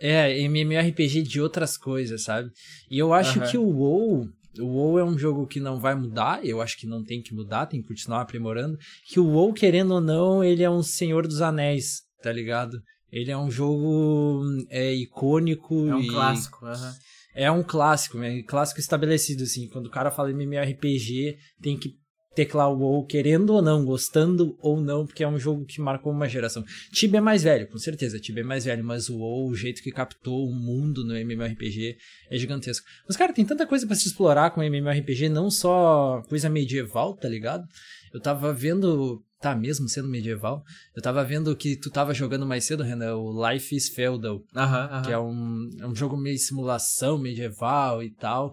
[0.00, 2.50] É, MMORPG de outras coisas, sabe?
[2.90, 4.28] E eu acho que o WoW
[4.58, 7.34] o WoW é um jogo que não vai mudar, eu acho que não tem que
[7.34, 8.76] mudar, tem que continuar aprimorando.
[9.06, 12.82] Que o WoW, querendo ou não, ele é um Senhor dos Anéis, tá ligado?
[13.12, 15.88] Ele é um jogo é, icônico.
[15.88, 16.08] É um e...
[16.08, 16.92] clássico, uhum.
[17.32, 19.68] É um clássico, é um clássico estabelecido, assim.
[19.68, 21.94] Quando o cara fala MMORPG, tem que
[22.34, 26.12] teclar o WoW querendo ou não, gostando ou não, porque é um jogo que marcou
[26.12, 26.64] uma geração.
[26.92, 29.82] Tibia é mais velho, com certeza, Tibia é mais velho, mas o WoW, o jeito
[29.82, 31.96] que captou o mundo no MMORPG
[32.30, 32.86] é gigantesco.
[33.06, 37.28] Mas, cara, tem tanta coisa para se explorar com MMORPG, não só coisa medieval, tá
[37.28, 37.64] ligado?
[38.12, 40.62] Eu tava vendo tá mesmo sendo medieval.
[40.94, 44.84] Eu tava vendo que tu tava jogando mais cedo, Renan, o Life is Feudal, Aham,
[44.84, 45.02] aham.
[45.02, 48.52] que é um, é um jogo meio simulação medieval e tal,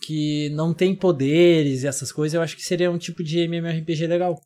[0.00, 2.34] que não tem poderes e essas coisas.
[2.34, 4.40] Eu acho que seria um tipo de MMORPG legal.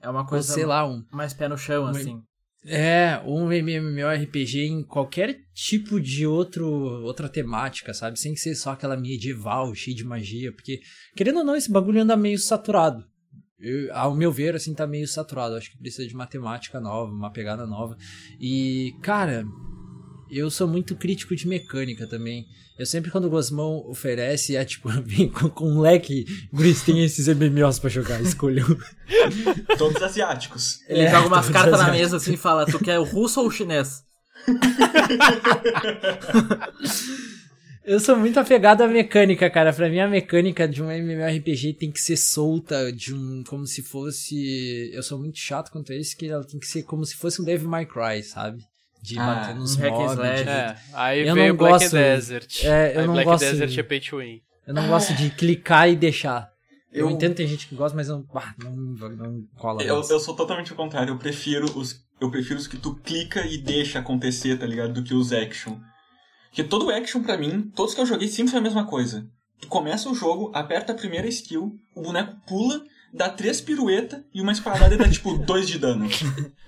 [0.00, 2.22] É uma Ou coisa sei lá, um, mais pé no chão, Um- assim.
[2.64, 6.66] É, um MMORPG em qualquer tipo de outro,
[7.04, 8.18] outra temática, sabe?
[8.18, 10.80] Sem ser só aquela medieval, cheia de magia, porque,
[11.16, 13.04] querendo ou não, esse bagulho anda meio saturado.
[13.60, 15.54] Eu- ao meu ver, assim, tá meio saturado.
[15.56, 17.96] Acho que precisa de uma temática nova, uma pegada nova.
[18.40, 19.44] E, cara,
[20.30, 22.46] eu sou muito crítico de mecânica também.
[22.78, 27.02] Eu sempre, quando o Gosmão oferece, é tipo, vem com, com um leque, Gris, tem
[27.04, 28.66] esses MMOs pra jogar, escolham.
[29.76, 30.78] Todos asiáticos.
[30.88, 32.00] Ele É, joga umas cartas na asiáticos.
[32.00, 34.04] mesa assim e fala, tu quer o russo ou o chinês?
[37.84, 39.72] Eu sou muito apegado à mecânica, cara.
[39.72, 43.42] Pra mim, a mecânica de um MMORPG tem que ser solta, de um.
[43.48, 44.90] como se fosse.
[44.92, 47.40] Eu sou muito chato quanto a isso, que ela tem que ser como se fosse
[47.40, 48.62] um Devil May Cry, sabe?
[49.02, 50.18] De Ah, bater nos um mobs.
[50.18, 52.64] É, aí Eu veio não Black gosto- Desert.
[52.64, 54.40] É, eu aí não Black gosto Desert de- é pay to win.
[54.66, 56.50] Eu não gosto de clicar e deixar.
[56.92, 58.70] Eu, Eu- entendo que tem gente que gosta, mas não, ah, não,
[59.10, 59.82] não cola.
[59.82, 60.10] Eu, mais.
[60.10, 61.12] eu sou totalmente o contrário.
[61.12, 62.04] Eu prefiro os.
[62.20, 64.92] Eu prefiro os que tu clica e deixa acontecer, tá ligado?
[64.94, 65.76] Do que os action.
[66.48, 69.26] Porque todo action, pra mim, todos que eu joguei sempre foi a mesma coisa.
[69.60, 72.82] Tu começa o jogo, aperta a primeira skill, o boneco pula,
[73.12, 76.08] dá três piruetas e uma espadada dá tipo dois de dano.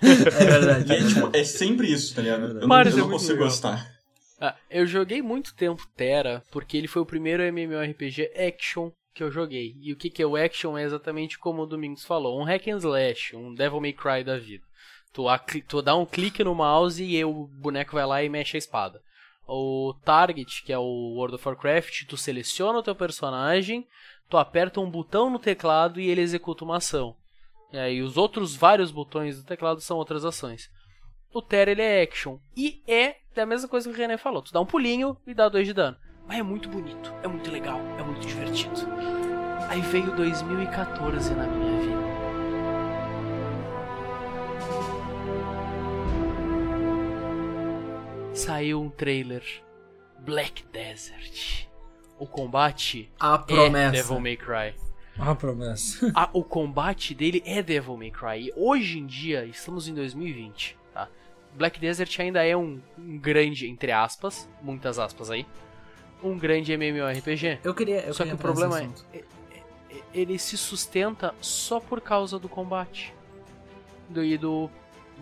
[0.02, 0.92] É verdade.
[0.92, 2.44] E é, tipo, é sempre isso, tá ligado?
[2.44, 3.48] Eu não, Parece eu não muito consigo legal.
[3.48, 4.00] gostar.
[4.40, 9.30] Ah, eu joguei muito tempo Terra, porque ele foi o primeiro MMORPG action que eu
[9.30, 9.76] joguei.
[9.82, 12.68] E o que, que é o action é exatamente como o Domingos falou, um hack
[12.68, 14.64] and slash, um Devil May Cry da vida.
[15.12, 15.24] Tu,
[15.68, 19.02] tu dá um clique no mouse e o boneco vai lá e mexe a espada.
[19.46, 23.84] O Target, que é o World of Warcraft, tu seleciona o teu personagem,
[24.30, 27.16] tu aperta um botão no teclado e ele executa uma ação.
[27.72, 30.70] E aí os outros vários botões do teclado são outras ações.
[31.34, 32.38] O Terra ele é action.
[32.56, 34.40] E é da mesma coisa que o René falou.
[34.40, 35.96] Tu dá um pulinho e dá dois de dano.
[36.26, 38.80] Mas é muito bonito, é muito legal, é muito divertido.
[39.68, 42.00] Aí veio 2014 na minha vida.
[48.32, 49.42] Saiu um trailer.
[50.20, 51.69] Black Desert.
[52.20, 53.92] O combate A é promessa.
[53.92, 54.74] Devil May Cry.
[55.18, 56.10] Ah, promessa.
[56.14, 58.46] A- o combate dele é Devil May Cry.
[58.48, 61.08] E hoje em dia, estamos em 2020, tá?
[61.54, 65.44] Black Desert ainda é um, um grande, entre aspas, muitas aspas aí,
[66.22, 67.58] um grande MMORPG.
[67.64, 68.00] Eu queria.
[68.02, 69.24] Eu Só que queria o entrar nesse problema é, é-
[69.96, 73.12] é- ele se sustenta só por causa do combate.
[74.10, 74.68] Do, e do.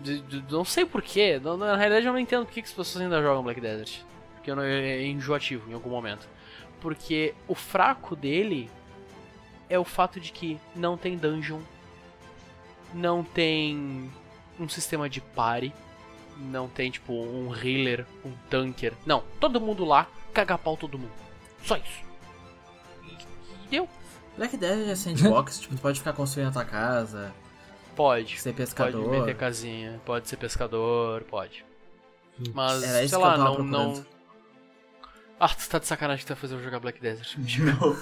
[0.03, 1.39] de- de- não sei porquê.
[1.41, 3.99] Na, na realidade eu não entendo por que que as pessoas ainda jogam Black Desert.
[4.35, 6.27] Porque eu não- é enjoativo em algum momento.
[6.81, 8.69] Porque o fraco dele
[9.69, 11.59] é o fato de que não tem dungeon.
[12.93, 14.09] Não tem
[14.59, 15.73] um sistema de pare.
[16.37, 18.93] Não tem, tipo, um healer, um tanker.
[19.05, 21.11] Não, todo mundo lá, caga pau todo mundo.
[21.63, 22.01] Só isso.
[23.03, 23.13] E,
[23.65, 23.89] e deu.
[24.37, 27.33] Black Desert é sandbox, tipo, tu pode ficar construindo a tua casa,
[27.93, 28.39] Pode.
[28.39, 29.11] ser Pode pescador.
[29.11, 31.65] meter casinha, pode ser pescador, pode.
[32.53, 34.05] Mas, Era sei lá, não, não.
[35.39, 37.37] Ah, tu tá de sacanagem que tu vai fazer eu jogar Black Desert.
[37.59, 37.95] Não.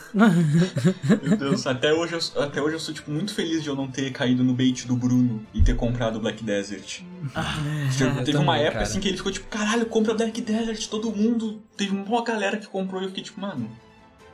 [1.22, 3.88] Meu Deus, até hoje, eu, até hoje eu sou tipo, muito feliz de eu não
[3.88, 6.82] ter caído no bait do Bruno e ter comprado o Black Desert.
[6.82, 7.06] Tipo,
[8.18, 8.84] eu teve uma época cara.
[8.84, 11.62] assim que ele ficou tipo, caralho, compra Black Desert, todo mundo.
[11.78, 13.70] Teve uma galera que comprou e eu fiquei tipo, mano,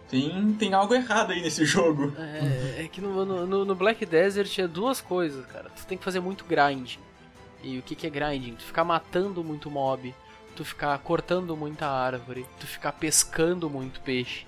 [0.10, 2.14] tem, tem algo errado aí nesse jogo.
[2.18, 5.70] É, é que no, no, no Black Desert é duas coisas, cara.
[5.76, 6.98] Tu tem que fazer muito grind.
[7.64, 8.56] E o que, que é grinding?
[8.56, 10.14] Tu ficar matando muito mob,
[10.56, 14.46] tu ficar cortando muita árvore, tu ficar pescando muito peixe.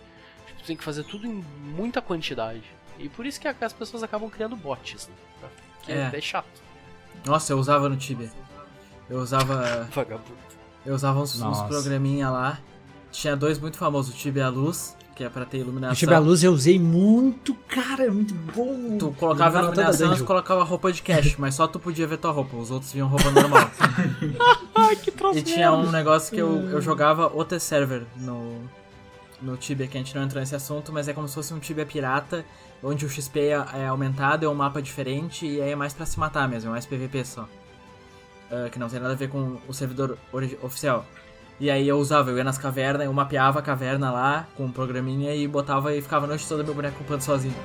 [0.48, 1.44] Tipo, tu tem que fazer tudo em
[1.76, 2.64] muita quantidade.
[2.98, 5.50] E por isso que as pessoas acabam criando bots, né?
[5.84, 6.08] Que é, É.
[6.08, 6.64] até chato.
[7.26, 8.32] Nossa, eu usava no Tibia.
[9.10, 9.84] Eu usava.
[9.92, 10.38] Vagabundo.
[10.86, 12.60] Eu usava uns, uns programinha lá.
[13.12, 15.96] Tinha dois muito famosos, o Tibia Luz, que é pra ter iluminação.
[15.96, 18.98] Tive a luz eu usei muito, cara, é muito bom.
[18.98, 22.32] Tu colocava a iluminação e colocava roupa de cash, mas só tu podia ver tua
[22.32, 23.72] roupa, os outros viam roupa normal.
[24.76, 28.62] Ai, que troço e tinha um negócio que eu, eu jogava OT Server no,
[29.42, 31.60] no Tibia, que a gente não entrou nesse assunto, mas é como se fosse um
[31.60, 32.46] Tibia pirata,
[32.84, 36.06] onde o XP é, é aumentado, é um mapa diferente e aí é mais pra
[36.06, 37.48] se matar mesmo, é mais PVP só.
[38.52, 40.18] Ah, que não tem nada a ver com o servidor
[40.62, 41.06] oficial.
[41.60, 44.72] E aí eu usava, eu ia nas cavernas, eu mapeava a caverna lá com um
[44.72, 47.56] programinha e botava e ficava a noite toda meu boneco upando sozinho.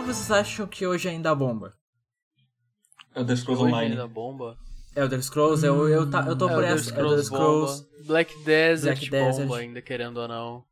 [0.00, 1.74] Que MMO vocês acham que hoje ainda bomba?
[3.14, 3.90] É o The Scrolls Hoje Online.
[3.92, 4.56] ainda bomba.
[4.94, 6.90] Elder Scrolls, eu, eu, tá, eu tô por Elder essa.
[6.98, 7.82] Elder Scrolls Scrolls.
[7.82, 8.06] bomba.
[8.06, 9.52] Black Desert Black bomba Desert.
[9.52, 10.64] ainda, querendo ou não.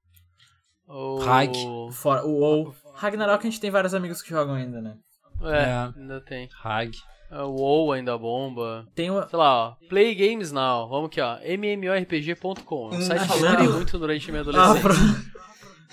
[0.86, 1.20] O...
[1.22, 1.52] Hag.
[1.58, 1.90] O
[2.28, 2.74] WoW.
[2.94, 4.96] Ragnarok a gente tem vários amigos que jogam ainda, né?
[5.42, 5.92] É, É.
[6.00, 6.48] ainda tem.
[6.62, 6.90] Hag.
[7.30, 8.86] É, O WoW ainda bomba.
[8.94, 9.26] Tem o.
[9.28, 9.76] Sei lá, ó.
[9.88, 10.88] Play Games Now.
[10.88, 11.36] Vamos aqui, ó.
[11.42, 12.86] mmorpg.com.
[12.94, 14.80] Um Hum, site que eu usei muito durante a minha Ah, adolescência.
[14.82, 15.33] pro-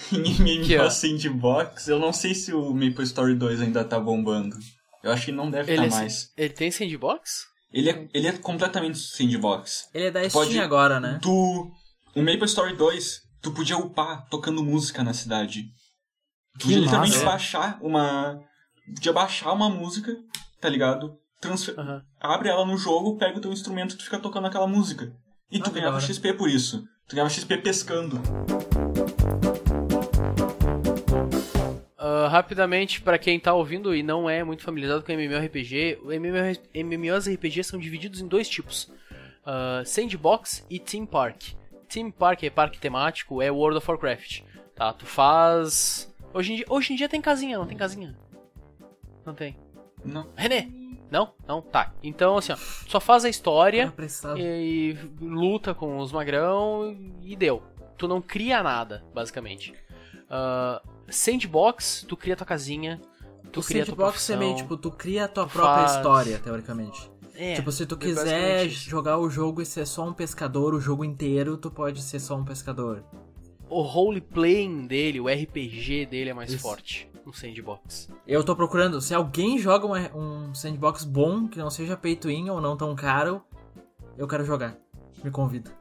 [0.12, 0.20] Em
[0.58, 0.90] MMO Que, ó.
[0.90, 4.56] Sandbox, eu não sei se o Maple Story 2 ainda tá bombando.
[5.04, 6.32] Eu acho que não deve estar é- mais.
[6.38, 7.46] ele tem sandbox?
[7.74, 9.90] Ele é, ele é completamente sandbox.
[9.94, 11.20] Ele é da Steam pode- agora, né?
[11.22, 11.32] Tu.
[12.16, 15.64] O Maple Story 2, tu podia upar tocando música na cidade.
[15.64, 17.26] Tu Que podia literalmente massa.
[17.26, 18.40] baixar uma.
[18.94, 20.14] Podia baixar uma música,
[20.60, 21.16] tá ligado?
[21.40, 21.74] Transfer...
[22.20, 25.12] Abre ela no jogo, pega o teu instrumento e tu fica tocando aquela música.
[25.50, 26.00] E Ah, tu que ganhava.
[26.02, 26.84] XP por isso.
[27.08, 28.22] Tu ganhava XP pescando.
[32.32, 36.00] Rapidamente, pra quem tá ouvindo e não é muito familiarizado com MMORPG,
[36.74, 38.92] MMORPG são divididos em dois tipos:
[39.46, 41.54] Ah, Sandbox e Theme Park.
[41.88, 44.42] Theme Park é parque temático, é World of Warcraft.
[44.74, 46.12] Tá, tu faz.
[46.34, 48.18] Hoje em dia, hoje em dia tem casinha, não tem casinha?
[49.26, 49.58] Não tem.
[50.04, 50.28] Não.
[50.36, 50.70] René!
[51.12, 51.34] Não?
[51.46, 51.62] Não?
[51.62, 51.94] Tá.
[52.02, 54.40] Então, assim, ó, só faz a história Apressado.
[54.40, 57.62] e, e luta com os magrão e deu.
[57.98, 59.74] Tu não cria nada, basicamente.
[60.30, 63.00] Ah, sandbox, tu cria tua casinha,
[63.52, 65.96] tu O cria tua sandbox é meio tipo, tu cria a tua tu própria faz-
[65.98, 67.12] história, teoricamente.
[67.36, 70.80] É, tipo, se tu é quiser jogar o jogo e ser só um pescador o
[70.82, 73.04] jogo inteiro, tu pode ser só um pescador.
[73.70, 76.62] O roleplaying dele, o RPG dele é mais Isso.
[76.62, 78.10] forte no sandbox.
[78.28, 82.28] Eu tô procurando, se alguém joga uma- um sandbox bom, que não seja pay to
[82.28, 83.42] win ou não tão caro,
[84.18, 84.76] eu quero jogar.
[85.24, 85.72] Me convida.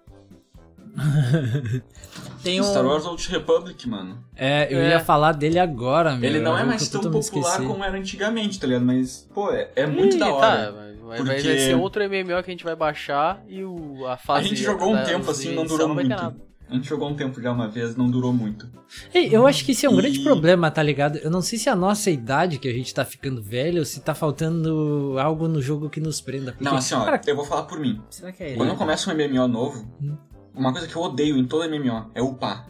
[2.43, 2.65] Tem um...
[2.65, 4.19] Star Wars Old Republic, mano.
[4.37, 4.91] É, eu É.
[4.91, 6.29] ia falar dele agora, meu.
[6.29, 8.85] Ele não é mais tão popular como era antigamente, tá ligado?
[8.85, 10.47] Mas, pô, é, é muito Ih, da hora.
[10.67, 14.07] Tá, vai, vai- Porque- vai ser outro MMO que a gente vai baixar e o,
[14.07, 14.41] a fase...
[14.47, 16.09] A gente jogou um tempo assim, não durou muito.
[16.09, 16.37] nada.
[16.69, 18.71] A gente jogou um tempo já uma vez, não durou muito.
[19.13, 21.19] Ei, eu acho que esse é um E- grande problema, tá ligado?
[21.19, 23.85] Eu não sei se é a nossa idade que a gente tá ficando velho ou
[23.85, 26.53] se tá faltando algo no jogo que nos prenda.
[26.53, 28.01] Porque, Não, assim, ó, cara, eu vou falar por mim.
[28.09, 28.71] Será que é Quando ele?
[28.71, 30.17] eu começo um MMO novo, Hum.
[30.55, 32.67] Uma coisa que eu odeio em todo MMO é upar.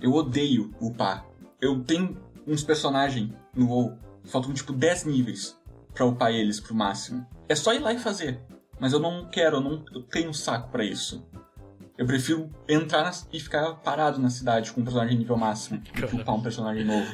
[0.00, 1.26] Eu odeio upar.
[1.60, 5.58] Eu tenho uns personagens no WoW, faltam tipo 10 níveis
[5.94, 7.26] pra upar eles pro máximo.
[7.48, 8.40] É só ir lá e fazer.
[8.78, 11.24] Mas eu não quero, eu não eu tenho saco pra isso.
[11.96, 16.04] Eu prefiro entrar e ficar parado na cidade com um personagem nível máximo do que
[16.16, 17.08] upar um personagem novo.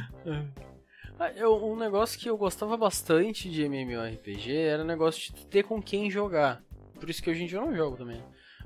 [1.18, 5.64] Ah, eu- um negócio que eu gostava bastante de MMORPG era o negócio de ter
[5.64, 6.62] com quem jogar.
[6.98, 8.22] Por isso que hoje em dia eu não jogo também.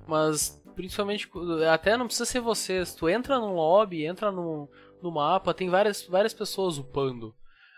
[0.07, 1.29] Mas, principalmente,
[1.72, 2.95] até não precisa ser vocês.
[2.95, 4.68] Tu entra no lobby, entra no,
[5.03, 7.35] no mapa, tem várias, várias pessoas upando.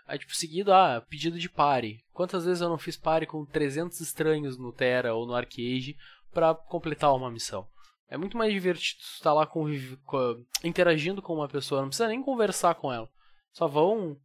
[0.07, 1.99] Aí, tipo, seguido, ah, pedido de pare.
[2.13, 5.95] Quantas vezes eu não fiz pare com 300 estranhos no Terra ou no Arcade
[6.31, 7.67] pra completar uma missão?
[8.09, 9.97] É muito mais divertido estar lá conviv...
[10.05, 13.09] co- interagindo com uma pessoa, não precisa nem conversar com ela.
[13.51, 14.17] Só vão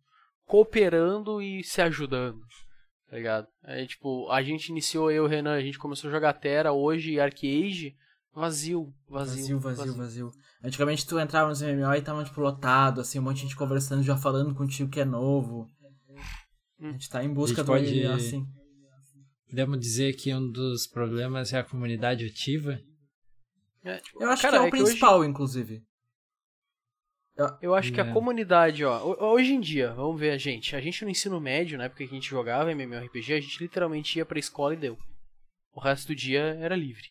[0.47, 2.41] cooperando e se ajudando.
[3.11, 3.49] Tá ligado?
[3.65, 6.73] Aí, tipo, a gente iniciou, eu e o Renan, a gente começou a jogar Terra
[6.73, 7.97] hoje, Arcade,
[8.35, 9.59] vazio, vazio.
[9.59, 10.33] Vazio, vazio, vazio.
[10.65, 14.03] Antigamente tu entrava nos MMO e tava, tipo, lotado, assim, um monte de gente conversando,
[14.03, 15.67] já falando contigo que é novo.
[16.81, 18.45] A gente tá em busca do pode- MMO, assim.
[19.49, 22.81] podemos dizer que um dos problemas é a comunidade ativa.
[23.85, 25.83] É, tipo, Eu acho cara, que é o hoje- principal, inclusive.
[27.61, 28.13] Eu acho que a É.
[28.13, 31.77] comunidade, ó, ho- hoje em dia, vamos ver a gente, a gente no ensino médio,
[31.79, 34.97] na época que a gente jogava MMORPG, a gente literalmente ia pra escola e deu.
[35.73, 37.09] O resto do dia era livre.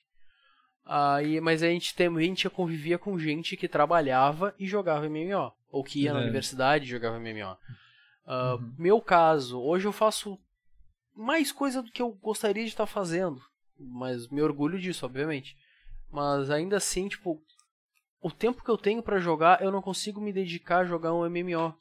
[0.93, 5.53] Aí, mas a gente também a gente convivia com gente que trabalhava e jogava MMO,
[5.71, 7.57] ou que ia na universidade e jogava MMO.
[8.25, 8.75] Ah, Uhum.
[8.77, 10.37] Meu caso, hoje eu faço
[11.15, 13.41] mais coisa do que eu gostaria de estar fazendo,
[13.79, 15.55] mas me orgulho disso, obviamente.
[16.11, 17.41] Mas ainda assim, tipo,
[18.21, 21.25] o tempo que eu tenho pra jogar, eu não consigo me dedicar a jogar um
[21.25, 21.73] MMO.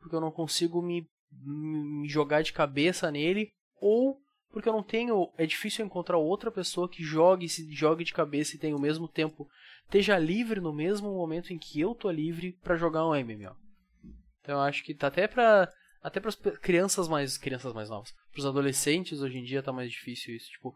[0.00, 3.52] Porque eu não consigo me, me jogar de cabeça nele.
[3.78, 4.18] Ou
[4.52, 5.30] porque eu não tenho.
[5.36, 9.08] É difícil encontrar outra pessoa que jogue, se jogue de cabeça e tenha o mesmo
[9.08, 9.48] tempo.
[9.84, 13.54] Esteja livre no mesmo momento em que eu tô livre pra jogar um MMO.
[14.40, 15.70] Então eu acho que tá até pra.
[16.02, 17.36] Até para crianças mais.
[17.36, 18.12] Crianças mais novas.
[18.32, 20.50] Pros adolescentes hoje em dia tá mais difícil isso.
[20.50, 20.74] Tipo,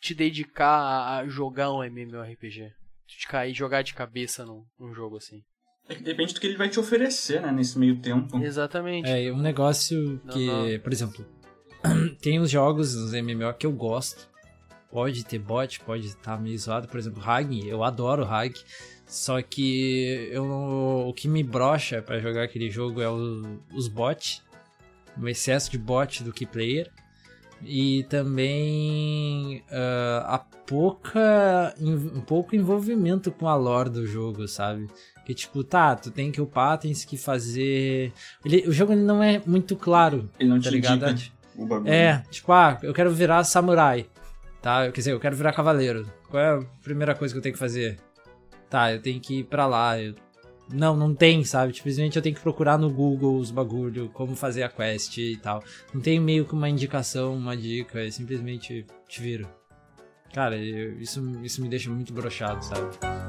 [0.00, 2.72] te dedicar a, a jogar um MMORPG.
[3.06, 5.42] De cair jogar de cabeça num, num jogo assim.
[5.88, 8.36] É que depende do que ele vai te oferecer, né, nesse meio tempo.
[8.38, 9.08] Exatamente.
[9.08, 10.80] É um negócio Não, que, não.
[10.80, 11.24] por exemplo,
[12.20, 14.28] tem uns jogos, uns MMO que eu gosto,
[14.90, 16.88] pode ter bot, pode estar tá meio zoado.
[16.88, 18.54] Por exemplo, Hag, eu adoro Hag.
[19.06, 20.44] Só que eu,
[21.06, 24.42] o que me brocha para jogar aquele jogo é o, os bots.
[25.20, 26.90] O excesso de bot do que player.
[27.62, 31.74] E também uh, a pouca.
[31.80, 34.88] um pouco envolvimento com a lore do jogo, sabe?
[35.24, 38.12] Que tipo, tá, tu tem que upar, tens que fazer.
[38.44, 40.28] Ele, o jogo ele não é muito claro.
[40.38, 41.10] Ele não tá te ligado?
[41.10, 41.92] indica o bagulho.
[41.92, 44.06] É, tipo, ah, eu quero virar samurai.
[44.60, 44.84] Tá?
[44.90, 46.10] Quer dizer, eu quero virar cavaleiro.
[46.28, 47.98] Qual é a primeira coisa que eu tenho que fazer?
[48.68, 50.00] Tá, eu tenho que ir pra lá.
[50.00, 50.14] Eu...
[50.72, 51.72] Não, não tem, sabe?
[51.74, 55.62] Simplesmente eu tenho que procurar no Google os bagulho, como fazer a quest e tal.
[55.94, 59.48] Não tem meio que uma indicação, uma dica, é simplesmente te viro.
[60.34, 63.25] Cara, eu, isso, isso me deixa muito brochado, sabe?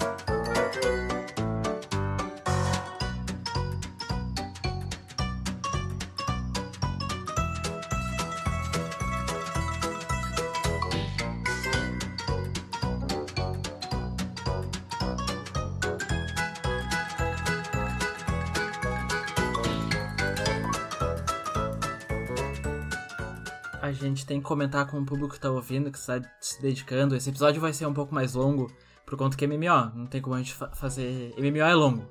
[24.47, 27.15] Comentar com o público que tá ouvindo, que está se dedicando.
[27.15, 28.71] Esse episódio vai ser um pouco mais longo,
[29.05, 29.91] por conta que é MMO.
[29.95, 31.33] Não tem como a gente fa fazer.
[31.37, 32.05] MMO é longo.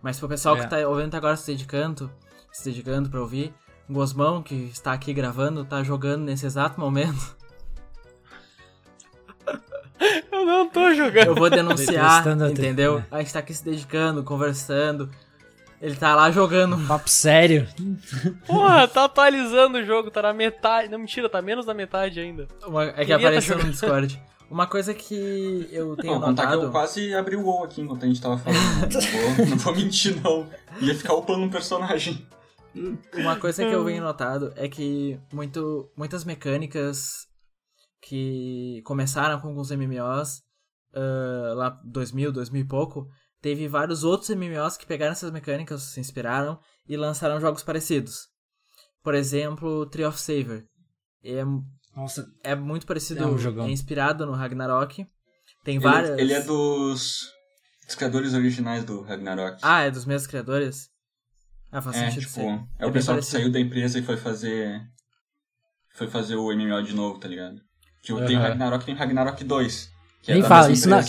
[0.00, 0.60] Mas pro pessoal É.
[0.60, 2.10] que tá ouvindo até agora se dedicando,
[2.52, 3.54] se dedicando pra ouvir,
[3.88, 7.36] o Gosmão, que está aqui gravando, tá jogando nesse exato momento.
[10.32, 11.26] Eu não tô jogando.
[11.26, 12.98] Eu vou denunciar, entendeu?
[12.98, 13.06] é.
[13.10, 15.08] A gente tá aqui se dedicando, conversando.
[15.82, 16.78] Ele tá lá jogando.
[16.86, 17.66] Papo sério.
[18.46, 20.88] Porra, tá atualizando o jogo, tá na metade.
[20.88, 22.46] Não, mentira, tá menos da metade ainda.
[22.64, 23.72] Uma- é que Queria tá apareceu no jogando.
[23.72, 24.22] Discord.
[24.48, 26.72] Uma coisa que eu tenho Não, contar que eu notado.
[26.72, 28.60] quase abri o WoW aqui enquanto a gente tava falando.
[28.92, 30.46] não, vou, não vou mentir, não.
[30.80, 32.24] Ia ficar upando um personagem.
[33.14, 37.26] Uma coisa que eu venho notado é que muito, muitas mecânicas
[38.02, 40.42] que começaram com alguns MMOs,
[40.94, 43.08] ah, lá 2000, 2000 e pouco,
[43.42, 48.28] teve vários outros MMOs que pegaram essas mecânicas, se inspiraram e lançaram jogos parecidos.
[49.02, 50.64] Por exemplo, Tree of Saver.
[51.24, 51.42] É,
[51.94, 53.66] Nossa, é muito parecido, É um jogão.
[53.66, 55.04] é inspirado no Ragnarok.
[55.64, 56.18] Tem Ele, várias.
[56.18, 57.28] ele é dos,
[57.86, 59.58] dos criadores originais do Ragnarok.
[59.62, 60.88] Ah, é dos mesmos criadores?
[61.70, 62.42] Ah, faz é, sentido tipo, ser.
[62.78, 63.42] é o bem pessoal que parecido.
[63.42, 64.80] saiu da empresa e foi fazer.
[65.94, 67.60] Foi fazer o MMO de novo, tá ligado?
[68.02, 68.40] Tipo, tem o.
[68.40, 69.91] Ragnarok tem o Ragnarok 2.
[70.22, 71.00] Que é nem da fala, isso não.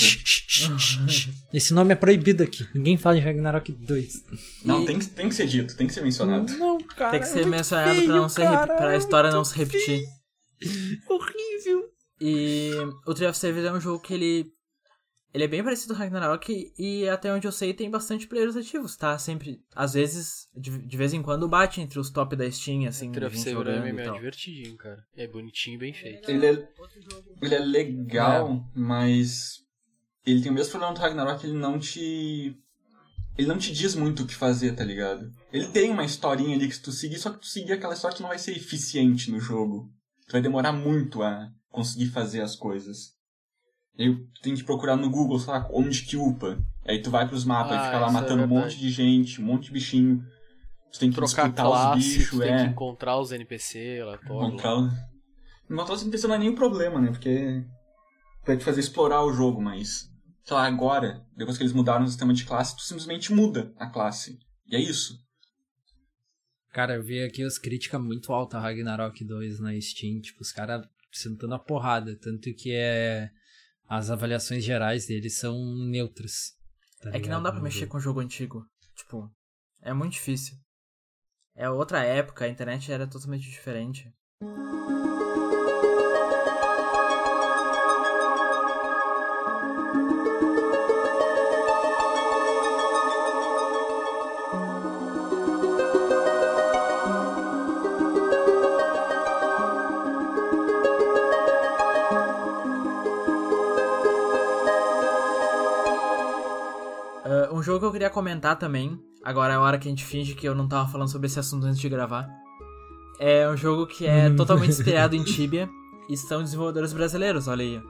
[1.54, 2.68] Esse nome é proibido aqui.
[2.74, 4.24] Ninguém fala em Ragnarok 2.
[4.66, 6.52] Não, E- tem, que- tem que ser dito, tem que ser mencionado.
[6.58, 7.12] Não, cara.
[7.12, 9.46] Tem que é ser mencionado feio, pra, não ser, rep- cara, pra é história não
[9.46, 10.04] se repetir.
[11.08, 11.84] Horrível.
[12.22, 12.72] E
[13.06, 14.46] o Tree of Saviors é um jogo que ele.
[15.34, 18.56] Ele é bem parecido com o Ragnarok e até onde eu sei tem bastante players
[18.56, 19.18] ativos, tá?
[19.18, 23.12] Sempre, às vezes, de, de vez em quando bate entre os top da Steam, assim,
[23.12, 24.14] Tree de of gente Saber é e tal.
[24.14, 25.04] divertidinho, cara.
[25.18, 26.30] É bonitinho e bem feito.
[26.30, 26.68] Ele é,
[27.42, 29.64] ele é legal, mas
[30.26, 32.56] ele tem o mesmo problema do Ragnarok, ele não te.
[33.36, 35.34] Ele não te diz muito o que fazer, tá ligado?
[35.52, 38.16] Ele tem uma historinha ali que se tu seguir, só que tu seguir aquela história
[38.16, 39.92] tu não vai ser eficiente no jogo.
[40.28, 43.16] Tu vai demorar muito a conseguir fazer as coisas.
[43.98, 46.58] E aí tu tem que procurar no Google, sei lá, onde que upa.
[46.86, 48.62] Aí tu vai pros mapas Ah, e fica lá é matando um verdade.
[48.66, 50.24] monte de gente, um monte de bichinho.
[50.92, 52.58] Tu tem que Trocar disputar os classe, bichos, tem é.
[52.66, 54.48] que encontrar os NPC, aleatório.
[54.48, 54.90] Encontrar o...
[55.70, 57.10] Encontrar os NPC não é nenhum problema, né?
[57.10, 57.64] Porque
[58.46, 60.12] vai te fazer explorar o jogo, mas...
[60.44, 63.88] Sei lá, agora, depois que eles mudaram o sistema de classe, tu simplesmente muda a
[63.88, 64.38] classe.
[64.68, 65.18] E é isso.
[66.74, 70.20] Cara, eu vi aqui as críticas muito altas a Ragnarok 2 na Steam.
[70.20, 72.18] Tipo, os caras sentando a porrada.
[72.20, 73.30] Tanto que é.
[73.96, 75.56] As avaliações gerais deles são
[75.88, 76.56] neutras.
[77.00, 78.66] tá É que não dá pra No mexer com jogo antigo.
[78.96, 79.32] Tipo,
[79.84, 80.58] é muito difícil.
[81.56, 84.12] É outra época, a internet era totalmente diferente.
[107.74, 110.48] Jogo que eu queria comentar também, agora é a hora que a gente finge que
[110.48, 112.28] eu não tava falando sobre esse assunto antes de gravar.
[113.20, 115.70] É um jogo que é totalmente inspirado em Tibia
[116.10, 117.82] e são desenvolvedores brasileiros, olha aí.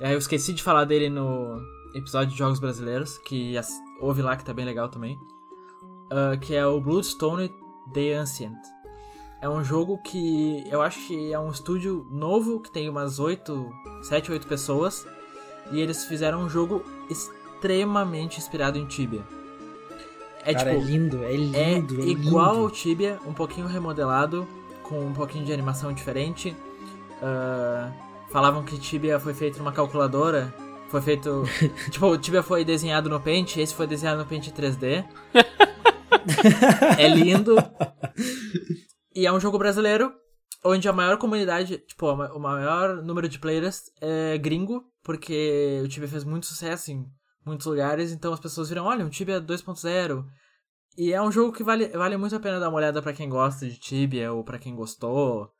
[0.00, 1.60] É, Eu esqueci de falar dele no
[1.94, 3.70] episódio de jogos brasileiros, que as-
[4.00, 5.16] ouve lá que tá bem legal também.
[6.10, 7.50] Ah, que é o Bloodstone
[7.92, 8.56] The Ancient.
[9.40, 13.70] É um jogo que eu acho que é um estúdio novo, que tem umas 8,
[14.02, 15.06] 7, 8 pessoas.
[15.72, 16.82] E eles fizeram um jogo
[17.64, 19.22] extremamente inspirado em Tibia.
[20.44, 22.02] É Cara, é tipo, lindo, é lindo.
[22.02, 24.46] é é igual ao Tibia, um pouquinho remodelado,
[24.82, 26.54] com um pouquinho de animação diferente.
[27.22, 27.90] Ah,
[28.30, 30.54] falavam que Tibia foi feito numa calculadora.
[30.90, 31.44] Foi feito.
[31.90, 35.02] tipo, o Tibia foi desenhado no Paint, esse foi desenhado no Paint 3D.
[36.98, 37.56] é lindo.
[39.14, 40.12] E é um jogo brasileiro,
[40.62, 46.08] onde a maior comunidade, tipo, o maior número de players é gringo, porque o Tibia
[46.08, 47.06] fez muito sucesso em
[47.44, 50.24] muitos lugares, então as pessoas viram, olha, um Tibia 2.0.
[50.96, 53.28] E é um jogo que vale, vale muito a pena dar uma olhada para quem
[53.28, 55.50] gosta de Tibia ou para quem gostou.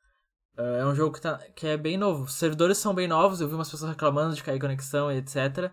[0.57, 2.25] É, é um jogo que, tá, que é bem novo.
[2.25, 5.73] Os servidores são bem novos, eu vi umas pessoas reclamando de cair conexão e etc.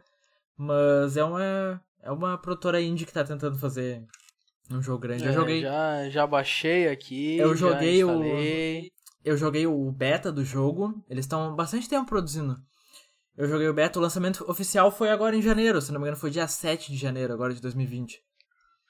[0.58, 4.04] Mas é uma, é uma produtora indie que tá tentando fazer
[4.70, 5.24] um jogo grande.
[5.24, 5.62] É, eu joguei.
[5.62, 7.38] Já, já baixei aqui.
[7.38, 8.22] Eu joguei o.
[9.24, 11.04] Eu joguei o beta do jogo.
[11.08, 12.56] Eles estão bastante tempo produzindo.
[13.38, 16.18] Eu joguei o beta, o lançamento oficial foi agora em janeiro, se não me engano,
[16.18, 18.22] foi dia 7 de janeiro, agora de 2020.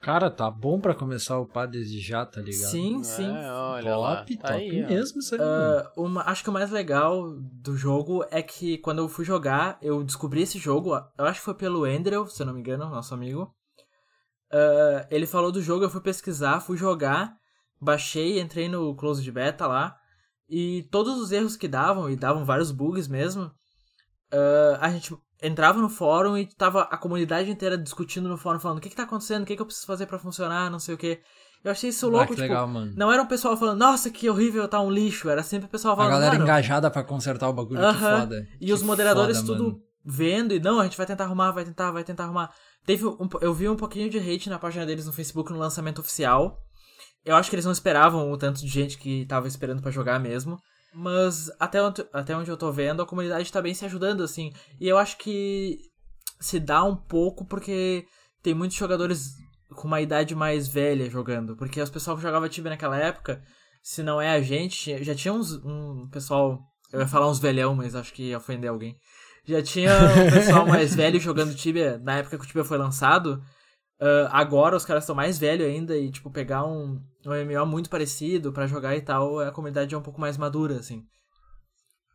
[0.02, 2.72] Cara, tá bom para começar o pá desde já, tá ligado?
[2.72, 3.38] Sim, sim.
[3.38, 4.16] É, olha top, lá.
[4.18, 5.42] top tá aí, mesmo isso aí.
[5.42, 9.78] Uh, uma, acho que o mais legal do jogo é que quando eu fui jogar,
[9.80, 12.89] eu descobri esse jogo, eu acho que foi pelo Andrew, se eu não me engano,
[12.89, 13.54] nosso amigo.
[14.52, 17.38] Uh, ele falou do jogo, eu fui pesquisar, fui jogar,
[17.80, 19.96] baixei, entrei no closed beta lá,
[20.50, 23.52] e todos os erros que davam, e davam vários bugs mesmo,
[24.34, 28.78] uh, a gente entrava no fórum e tava a comunidade inteira discutindo no fórum, falando
[28.78, 30.96] o que que tá acontecendo, o que que eu preciso fazer para funcionar, não sei
[30.96, 31.20] o que.
[31.64, 32.92] Eu achei isso louco, ah, tipo, legal, mano.
[32.96, 35.96] não era um pessoal falando, nossa, que horrível, tá um lixo, era sempre o pessoal
[35.96, 37.94] falando, A galera engajada para consertar o bagulho, uh -huh.
[37.94, 38.48] que foda.
[38.60, 39.82] E que os moderadores foda, tudo mano.
[40.04, 42.52] vendo, e não, a gente vai tentar arrumar, vai tentar, vai tentar arrumar.
[42.84, 46.00] Teve um, eu vi um pouquinho de hate na página deles no Facebook no lançamento
[46.00, 46.58] oficial.
[47.24, 50.20] Eu acho que eles não esperavam o tanto de gente que tava esperando para jogar
[50.20, 50.58] mesmo.
[50.94, 54.52] Mas até onde, até onde eu tô vendo, a comunidade tá bem se ajudando, assim.
[54.80, 55.80] E eu acho que
[56.39, 58.06] se dá um pouco porque
[58.44, 59.36] tem muitos jogadores
[59.76, 61.56] com uma idade mais velha jogando.
[61.56, 63.42] Porque os pessoal que jogava Tibia naquela época,
[63.82, 66.60] se não é a gente, já tinha uns, um pessoal.
[66.92, 68.98] Eu ia falar uns velhão, mas acho que ia ofender alguém.
[69.46, 73.42] Já tinha um pessoal mais velho jogando Tibia na época que o Tibia foi lançado.
[74.02, 77.89] Uh, agora os caras estão mais velhos ainda e, tipo, pegar um, um MMO muito
[77.89, 81.06] parecido para jogar e tal, a comunidade é um pouco mais madura, assim.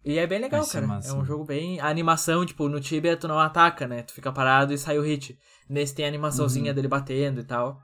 [0.05, 1.01] E é bem legal, Vai cara.
[1.05, 1.80] É um jogo bem.
[1.80, 4.03] A animação, tipo, no Tibia tu não ataca, né?
[4.03, 5.37] Tu fica parado e sai o hit.
[5.68, 7.80] Nesse tem a animaçãozinha dele batendo e tal.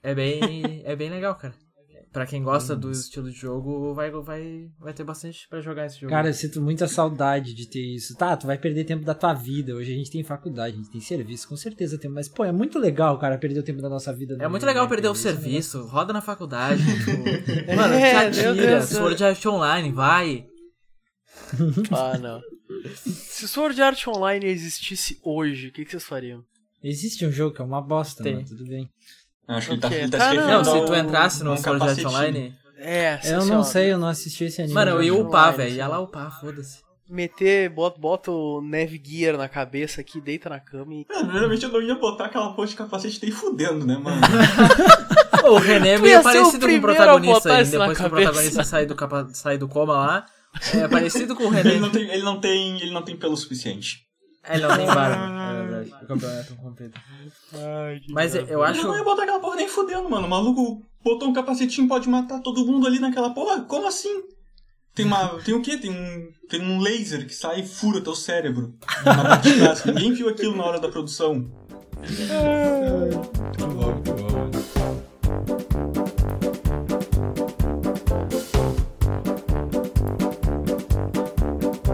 [0.00, 0.40] É bem.
[0.86, 1.54] é bem legal, cara.
[2.14, 5.98] Pra quem gosta do estilo de jogo, vai, vai, vai ter bastante pra jogar esse
[5.98, 6.12] jogo.
[6.12, 8.14] Cara, eu sinto muita saudade de ter isso.
[8.14, 9.74] Tá, tu vai perder tempo da tua vida.
[9.74, 12.08] Hoje a gente tem faculdade, a gente tem serviço, com certeza tem.
[12.08, 14.36] Mas, pô, é muito legal, cara, perder o tempo da nossa vida.
[14.38, 18.42] É muito legal perder o é um serviço, roda na faculdade, tipo, mano, É, te
[18.42, 18.84] meu atira, Deus.
[18.90, 20.46] Sword Art Online, vai.
[21.90, 22.40] Ah, não.
[22.94, 26.44] Se Sword Art Online existisse hoje, o que, que vocês fariam?
[26.80, 28.34] Existe um jogo que é uma bosta, Tem.
[28.34, 28.88] mano, tudo bem.
[29.46, 31.82] Acho que ele tá, ele tá Tá, se não, se tu entrasse no um Sword
[31.82, 32.04] Art.
[32.04, 34.74] Online, É, Eu não sei, eu não assisti esse anime.
[34.74, 36.00] mano, eu ia upar, velho, ia lá.
[36.00, 36.82] upar, foda-se.
[37.06, 41.06] Meter, bota, bota o Neve Gear na cabeça aqui, deita na cama e.
[41.10, 44.20] É, Primeiramente eu não ia botar aquela porra de capacete nem fudendo, né, mano?
[45.46, 48.94] O René é meio parecido com o protagonista aí, depois que o protagonista sai do,
[48.94, 49.28] capa...
[49.34, 50.26] sai do coma lá.
[50.72, 51.72] É parecido com o René.
[51.72, 53.98] ele, não tem, ele, não tem, ele não tem pelo suficiente.
[54.42, 55.63] É, ele não tem barba.
[55.92, 56.04] É.
[56.04, 56.54] O campeonato
[57.54, 58.00] é.
[58.10, 58.82] Mas eu Eu acho.
[58.82, 60.26] não ia botar aquela porra nem fudendo, mano.
[60.26, 63.62] O maluco botou um capacetinho, pode matar todo mundo ali naquela porra?
[63.62, 64.22] Como assim?
[64.94, 65.38] Tem uma.
[65.42, 65.76] Tem o quê?
[65.76, 66.28] Tem um.
[66.48, 68.74] Tem um laser que sai e fura teu cérebro.
[69.86, 71.50] Ninguém viu aquilo na hora da produção.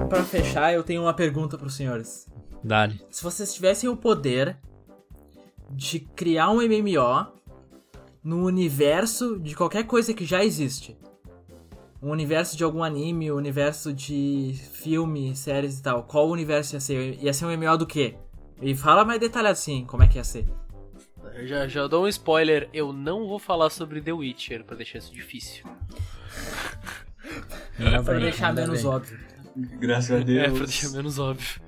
[0.09, 2.27] Pra fechar, eu tenho uma pergunta pros senhores.
[2.63, 3.01] Dale.
[3.11, 4.57] Se vocês tivessem o poder
[5.71, 7.27] de criar um MMO
[8.23, 10.97] no universo de qualquer coisa que já existe.
[12.03, 16.05] Um universo de algum anime, um universo de filme, séries e tal.
[16.05, 17.23] Qual universo ia ser?
[17.23, 18.17] Ia ser um MMO do quê?
[18.61, 20.47] E fala mais detalhado assim, como é que ia ser.
[21.35, 24.99] Eu já, já dou um spoiler, eu não vou falar sobre The Witcher pra deixar
[24.99, 25.65] isso difícil.
[27.77, 29.19] Pra bem, deixar menos óbvio.
[29.57, 30.45] Graças a Deus.
[30.45, 31.63] É, pra deixar menos óbvio.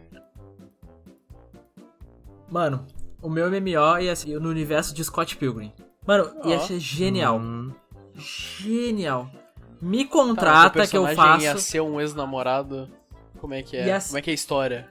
[2.53, 2.86] Mano,
[3.22, 5.72] o meu MMO ia ser no universo de Scott Pilgrim.
[6.07, 7.38] Mano, ia ser genial.
[7.38, 7.72] Hum,
[8.14, 9.30] Genial.
[9.80, 11.64] Me Tá, contrata o que eu personagem ia faço.
[11.64, 12.88] ser um ex-namorado.
[13.40, 13.86] Como é que é?
[13.86, 14.88] Ia Como é que é a história?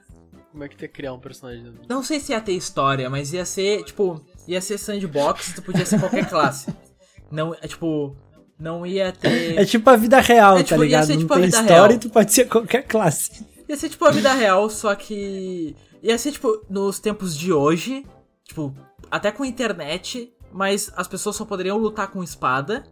[0.51, 1.72] Como é que tem que criar um personagem?
[1.88, 5.86] Não sei se ia ter história, mas ia ser, tipo, ia ser sandbox, tu podia
[5.86, 6.74] ser qualquer classe.
[7.32, 8.14] Não, é, tipo,
[8.59, 9.57] não ia ter.
[9.57, 11.05] É tipo a vida real, É tipo- tá ia ligado?
[11.05, 11.91] ser Não tipo a tem vida história real.
[11.93, 13.45] e tu pode ser qualquer classe.
[13.70, 15.74] Ia ser tipo a vida real, só que.
[16.02, 18.06] Ia ser, tipo, nos tempos de hoje,
[18.43, 18.74] tipo,
[19.10, 22.84] até com internet, mas as pessoas só poderiam lutar com espada,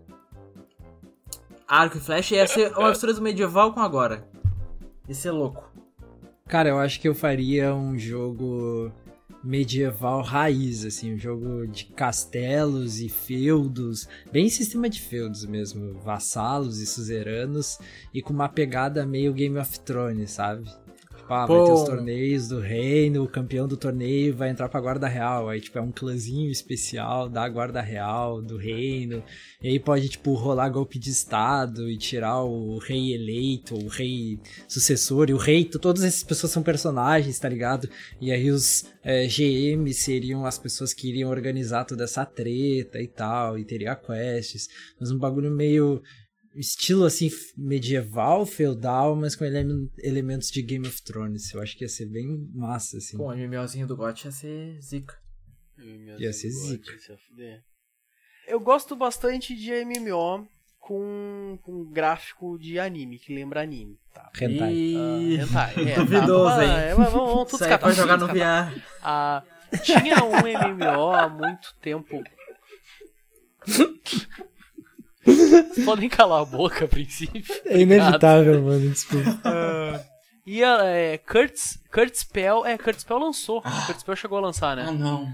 [1.68, 4.28] arco e flecha, ia ser uma mistura do medieval com agora.
[5.08, 5.70] Ia ser louco.
[6.48, 8.92] Cara, eu acho que eu faria um jogo
[9.44, 16.80] medieval raiz, assim, um jogo de castelos e feudos, bem sistema de feudos mesmo, vassalos
[16.80, 17.80] e suzeranos,
[18.14, 20.70] e com uma pegada meio Game of Thrones, sabe?
[21.30, 25.08] Ah, vai ter os torneios do reino, o campeão do torneio vai entrar pra guarda
[25.08, 29.24] real, aí tipo é um clãzinho especial da guarda real, do reino,
[29.62, 34.40] e aí pode tipo rolar golpe de estado e tirar o rei eleito, o rei
[34.68, 37.88] sucessor, e o rei, todas essas pessoas são personagens, tá ligado?
[38.20, 43.08] E aí os é, GM seriam as pessoas que iriam organizar toda essa treta e
[43.08, 44.68] tal, e teria quests,
[45.00, 46.02] mas um bagulho meio
[46.60, 51.54] estilo assim medieval, feudal, mas com ele- elementos de Game of Thrones.
[51.54, 53.18] Eu acho que ia ser bem massa, assim.
[53.18, 55.18] Pô, o MMOzinho do GOT ia ser zica.
[56.18, 56.92] Ia ser zica.
[58.48, 60.48] Eu gosto bastante de MMO
[60.80, 63.98] com, com gráfico de anime, que lembra anime.
[64.14, 64.30] Tá.
[64.42, 64.74] Hentai.
[64.74, 64.98] E...
[65.40, 66.70] Ah, hentai, é, tá, Duvidoso, hein?
[66.70, 68.28] é, mas vamos, vamos tudo pra jogar no.
[68.28, 68.82] VR.
[69.02, 69.44] Ah,
[69.84, 72.24] tinha um MMO há muito tempo.
[75.26, 77.44] Vocês podem calar a boca a princípio.
[77.66, 80.06] É inevitável, mano, desculpa.
[80.46, 82.66] E a é, Kurtz, Kurtz Spell.
[82.66, 83.62] É, Kurtz Spell lançou.
[83.62, 84.86] Kurtz Spell chegou a lançar, né?
[84.88, 85.28] Ah, não.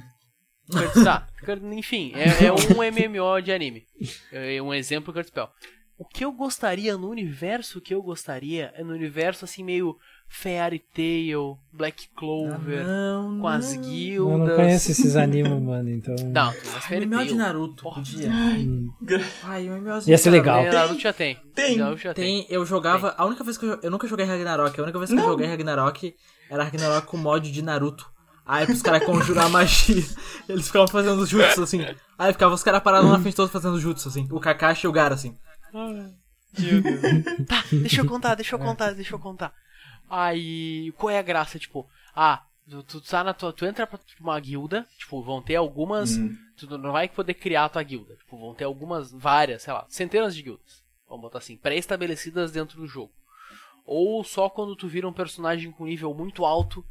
[0.69, 1.27] Kurtz, tá.
[1.71, 2.57] Enfim, é, é um
[2.91, 3.85] MMO de anime.
[4.31, 5.49] É um exemplo Kurtz Spell.
[5.97, 9.95] O que eu gostaria no universo que eu gostaria é no universo assim meio
[10.27, 13.81] Fairy Tail, Black Clover, Não, com as não.
[13.81, 14.39] guildas.
[14.39, 16.15] Eu não conheço esses animes, mano, então.
[16.25, 17.37] Não, tem umas Fairy MMO de Tail.
[17.37, 17.95] Naruto, Porra.
[17.95, 18.29] podia.
[18.29, 18.89] Hum.
[19.43, 20.59] Ai, o MMOzinho Ia ser de legal.
[20.59, 21.39] É, Naruto já tem.
[21.53, 21.77] Tem.
[21.77, 22.43] Naruto já tem.
[22.43, 23.15] Tem, eu jogava.
[23.17, 25.47] A única vez que eu, eu nunca joguei Ragnarok, a única vez que eu joguei
[25.47, 26.13] Ragnarok
[26.49, 28.05] era Ragnarok com mod de Naruto.
[28.45, 30.03] Aí pros caras conjurar magia,
[30.47, 31.83] eles ficavam fazendo os jutsu assim.
[32.19, 34.27] Aí ficava os caras parados na frente todos fazendo jutsu assim.
[34.29, 35.35] O Kakashi e o Gara assim.
[37.47, 39.53] Tá, deixa eu contar, deixa eu contar, deixa eu contar.
[40.09, 41.57] Aí, qual é a graça?
[41.59, 43.51] Tipo, ah, tu, tu tá na tua.
[43.53, 46.17] Tu entra pra uma guilda, tipo, vão ter algumas.
[46.17, 46.37] Hum.
[46.57, 48.15] Tu não vai poder criar a tua guilda.
[48.15, 50.83] Tipo, vão ter algumas, várias, sei lá, centenas de guildas.
[51.07, 53.11] Vamos botar assim, pré-estabelecidas dentro do jogo.
[53.85, 56.83] Ou só quando tu vira um personagem com nível muito alto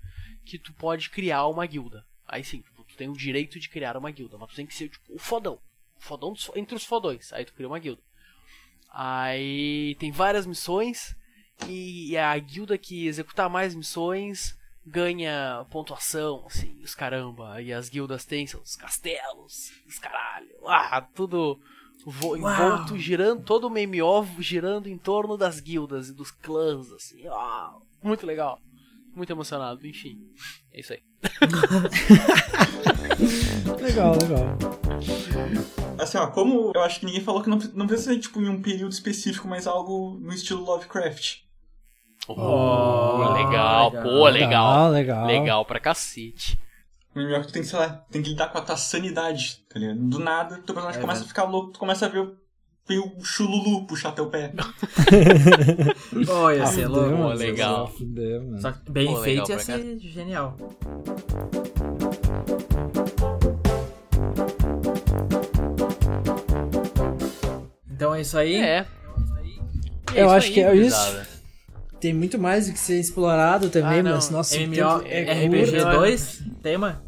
[0.45, 2.05] que tu pode criar uma guilda.
[2.27, 4.75] Aí sim, tipo, tu tem o direito de criar uma guilda, mas tu tem que
[4.75, 5.59] ser tipo, o fodão.
[5.97, 7.33] O fodão dos- entre os fodões.
[7.33, 8.01] Aí tu cria uma guilda.
[8.91, 11.17] Aí tem várias missões
[11.69, 17.61] e a guilda que executar mais missões ganha pontuação, assim, os caramba.
[17.63, 20.49] E as guildas têm seus castelos, os caralho.
[20.67, 21.59] Ah, tudo
[22.05, 27.27] vo- envolto, girando, todo o MMO girando em torno das guildas e dos clãs, assim.
[27.29, 28.59] Ah, muito legal.
[29.15, 30.19] Muito emocionado, enfim.
[30.73, 31.03] É isso aí.
[33.81, 34.57] Legal, legal.
[35.99, 38.49] Assim, ó, como eu acho que ninguém falou que não, não precisa ser, tipo, em
[38.49, 41.44] um período específico, mas algo no estilo Lovecraft.
[42.27, 44.03] Oh, legal, legal.
[44.03, 44.89] pô, legal.
[44.91, 45.27] legal.
[45.27, 46.59] Legal pra cacete.
[47.15, 49.61] O melhor que tu tem que, sei lá, tem que lidar com a tua sanidade,
[49.73, 49.99] tá ligado?
[50.01, 51.27] Do nada, teu personagem É, começa velho.
[51.27, 52.35] a ficar louco, tu começa a ver o,
[52.89, 54.53] ver o chululu puxar teu pé.
[56.29, 57.11] Oh, ia Ah, ser louco.
[57.11, 57.87] mano, legal.
[57.89, 58.61] fudeu, mano.
[58.61, 60.57] Só que bem Pô, legal feito ia ser genial.
[67.91, 68.57] Então é isso aí.
[68.57, 68.87] É.
[70.15, 71.34] E Eu isso acho aí, que é isso.
[72.05, 75.71] Tem muito mais do que ser explorado também, Ah, mas nosso MMO tempo é RPG
[75.81, 75.97] curto.
[75.99, 77.03] 2, tema.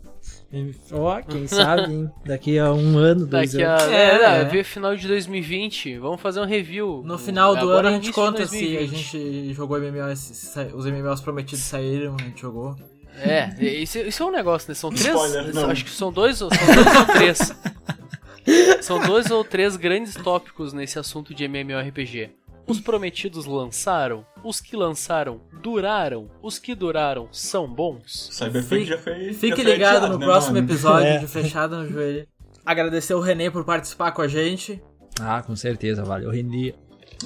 [0.90, 2.10] Ó, quem sabe, hein?
[2.24, 3.72] Daqui a um ano, dois Daqui a.
[3.76, 3.92] anos.
[3.92, 4.44] É, É, é, é.
[4.44, 5.98] ver final de 2020.
[5.98, 7.02] Vamos fazer um review.
[7.04, 8.96] No final do Agora ano a é gente conta se a 2020.
[8.96, 12.74] gente jogou MMO, se sa- os MMOs prometidos saíram, a gente jogou.
[13.20, 14.74] É, isso, isso é um negócio, né?
[14.74, 15.06] São três.
[15.14, 15.68] Spoiler, não.
[15.70, 17.38] Acho que são dois, ou- são dois ou três.
[18.80, 22.30] São dois ou três grandes tópicos nesse assunto de MMORPG.
[22.66, 28.28] Os prometidos lançaram, os que lançaram duraram, os que duraram são bons.
[28.32, 29.32] Cyberpunk Fique- já foi.
[29.32, 30.66] já Fique foi ligado adiado, no né, próximo mano?
[30.66, 31.18] episódio É.
[31.18, 32.26] de Fechada no Joelho.
[32.64, 34.82] Agradecer o René por participar com a gente.
[35.20, 36.74] Ah, com certeza, valeu, Rendi.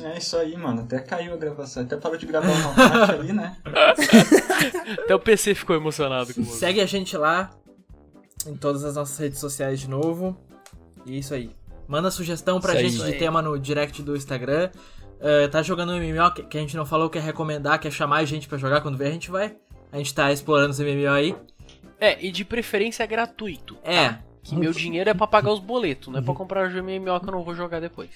[0.02, 0.82] É isso aí, mano.
[0.82, 1.82] Até caiu a gravação.
[1.82, 3.56] Até parou de gravar uma parte ali, né?
[5.02, 6.58] Até o PC ficou emocionado com você.
[6.58, 7.50] Segue a gente lá
[8.46, 10.36] em todas as nossas redes sociais de novo.
[11.06, 11.50] E é isso aí.
[11.88, 13.12] Manda sugestão pra Isso gente aí.
[13.12, 14.70] de tema no direct do Instagram.
[15.20, 18.18] Eh, tá jogando um MMO que que a gente não falou, quer recomendar, quer chamar
[18.18, 19.54] a gente pra jogar quando vier, a gente vai.
[19.92, 21.36] A gente tá explorando os MMO aí.
[22.00, 23.76] É, e de preferência gratuito.
[23.84, 27.20] É, Que meu dinheiro é pra pagar os boletos, não é pra comprar o MMO
[27.20, 28.08] que eu não vou jogar depois.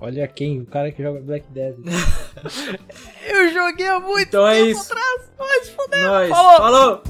[0.00, 1.78] Olha quem, o cara que joga Black Desert.
[3.26, 4.92] Eu joguei há muito então é tempo isso.
[4.92, 6.08] atrás, mas fodeu.
[6.08, 6.28] Nós.
[6.28, 7.02] Falou.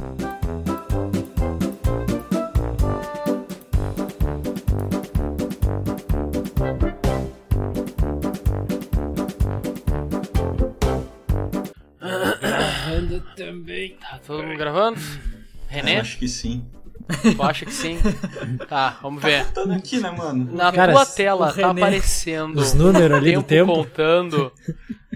[13.21, 13.51] Falou.
[13.51, 14.99] Anda Tá todo mundo gravando?
[15.01, 16.65] Eu René, acho que sim.
[17.37, 17.99] tu acha que sim?
[18.69, 19.45] Tá, vamos ver.
[19.53, 20.49] Tá aqui, né, mano?
[20.55, 23.73] Na Cara, tua tela tá René- aparecendo Os números ali do tempo.
[23.73, 24.53] contando.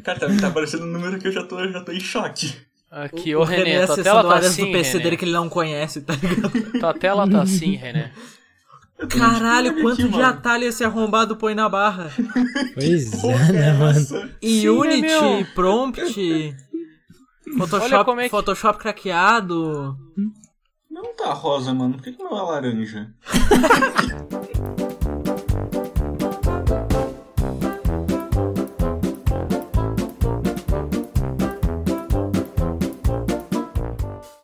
[0.05, 2.55] Cara, tá, tá aparecendo um número que eu já tô, eu já tô em choque.
[2.91, 5.05] Aqui, o ô René, tua acessando tela tá assim, do PC René.
[5.05, 6.79] dele que ele não conhece, tá ligado?
[6.81, 8.13] Tua tela tá assim, René.
[8.99, 10.25] Eu Caralho, aqui, quanto de mano.
[10.25, 12.11] atalho esse arrombado põe na barra?
[12.75, 14.31] Pois Porra, é, né, mano?
[14.43, 15.47] E Unity, meu?
[15.55, 16.57] Prompt,
[17.57, 19.97] Photoshop, como é que- Photoshop craqueado.
[20.91, 21.95] Não tá rosa, mano.
[21.95, 23.15] Por que, que não é laranja?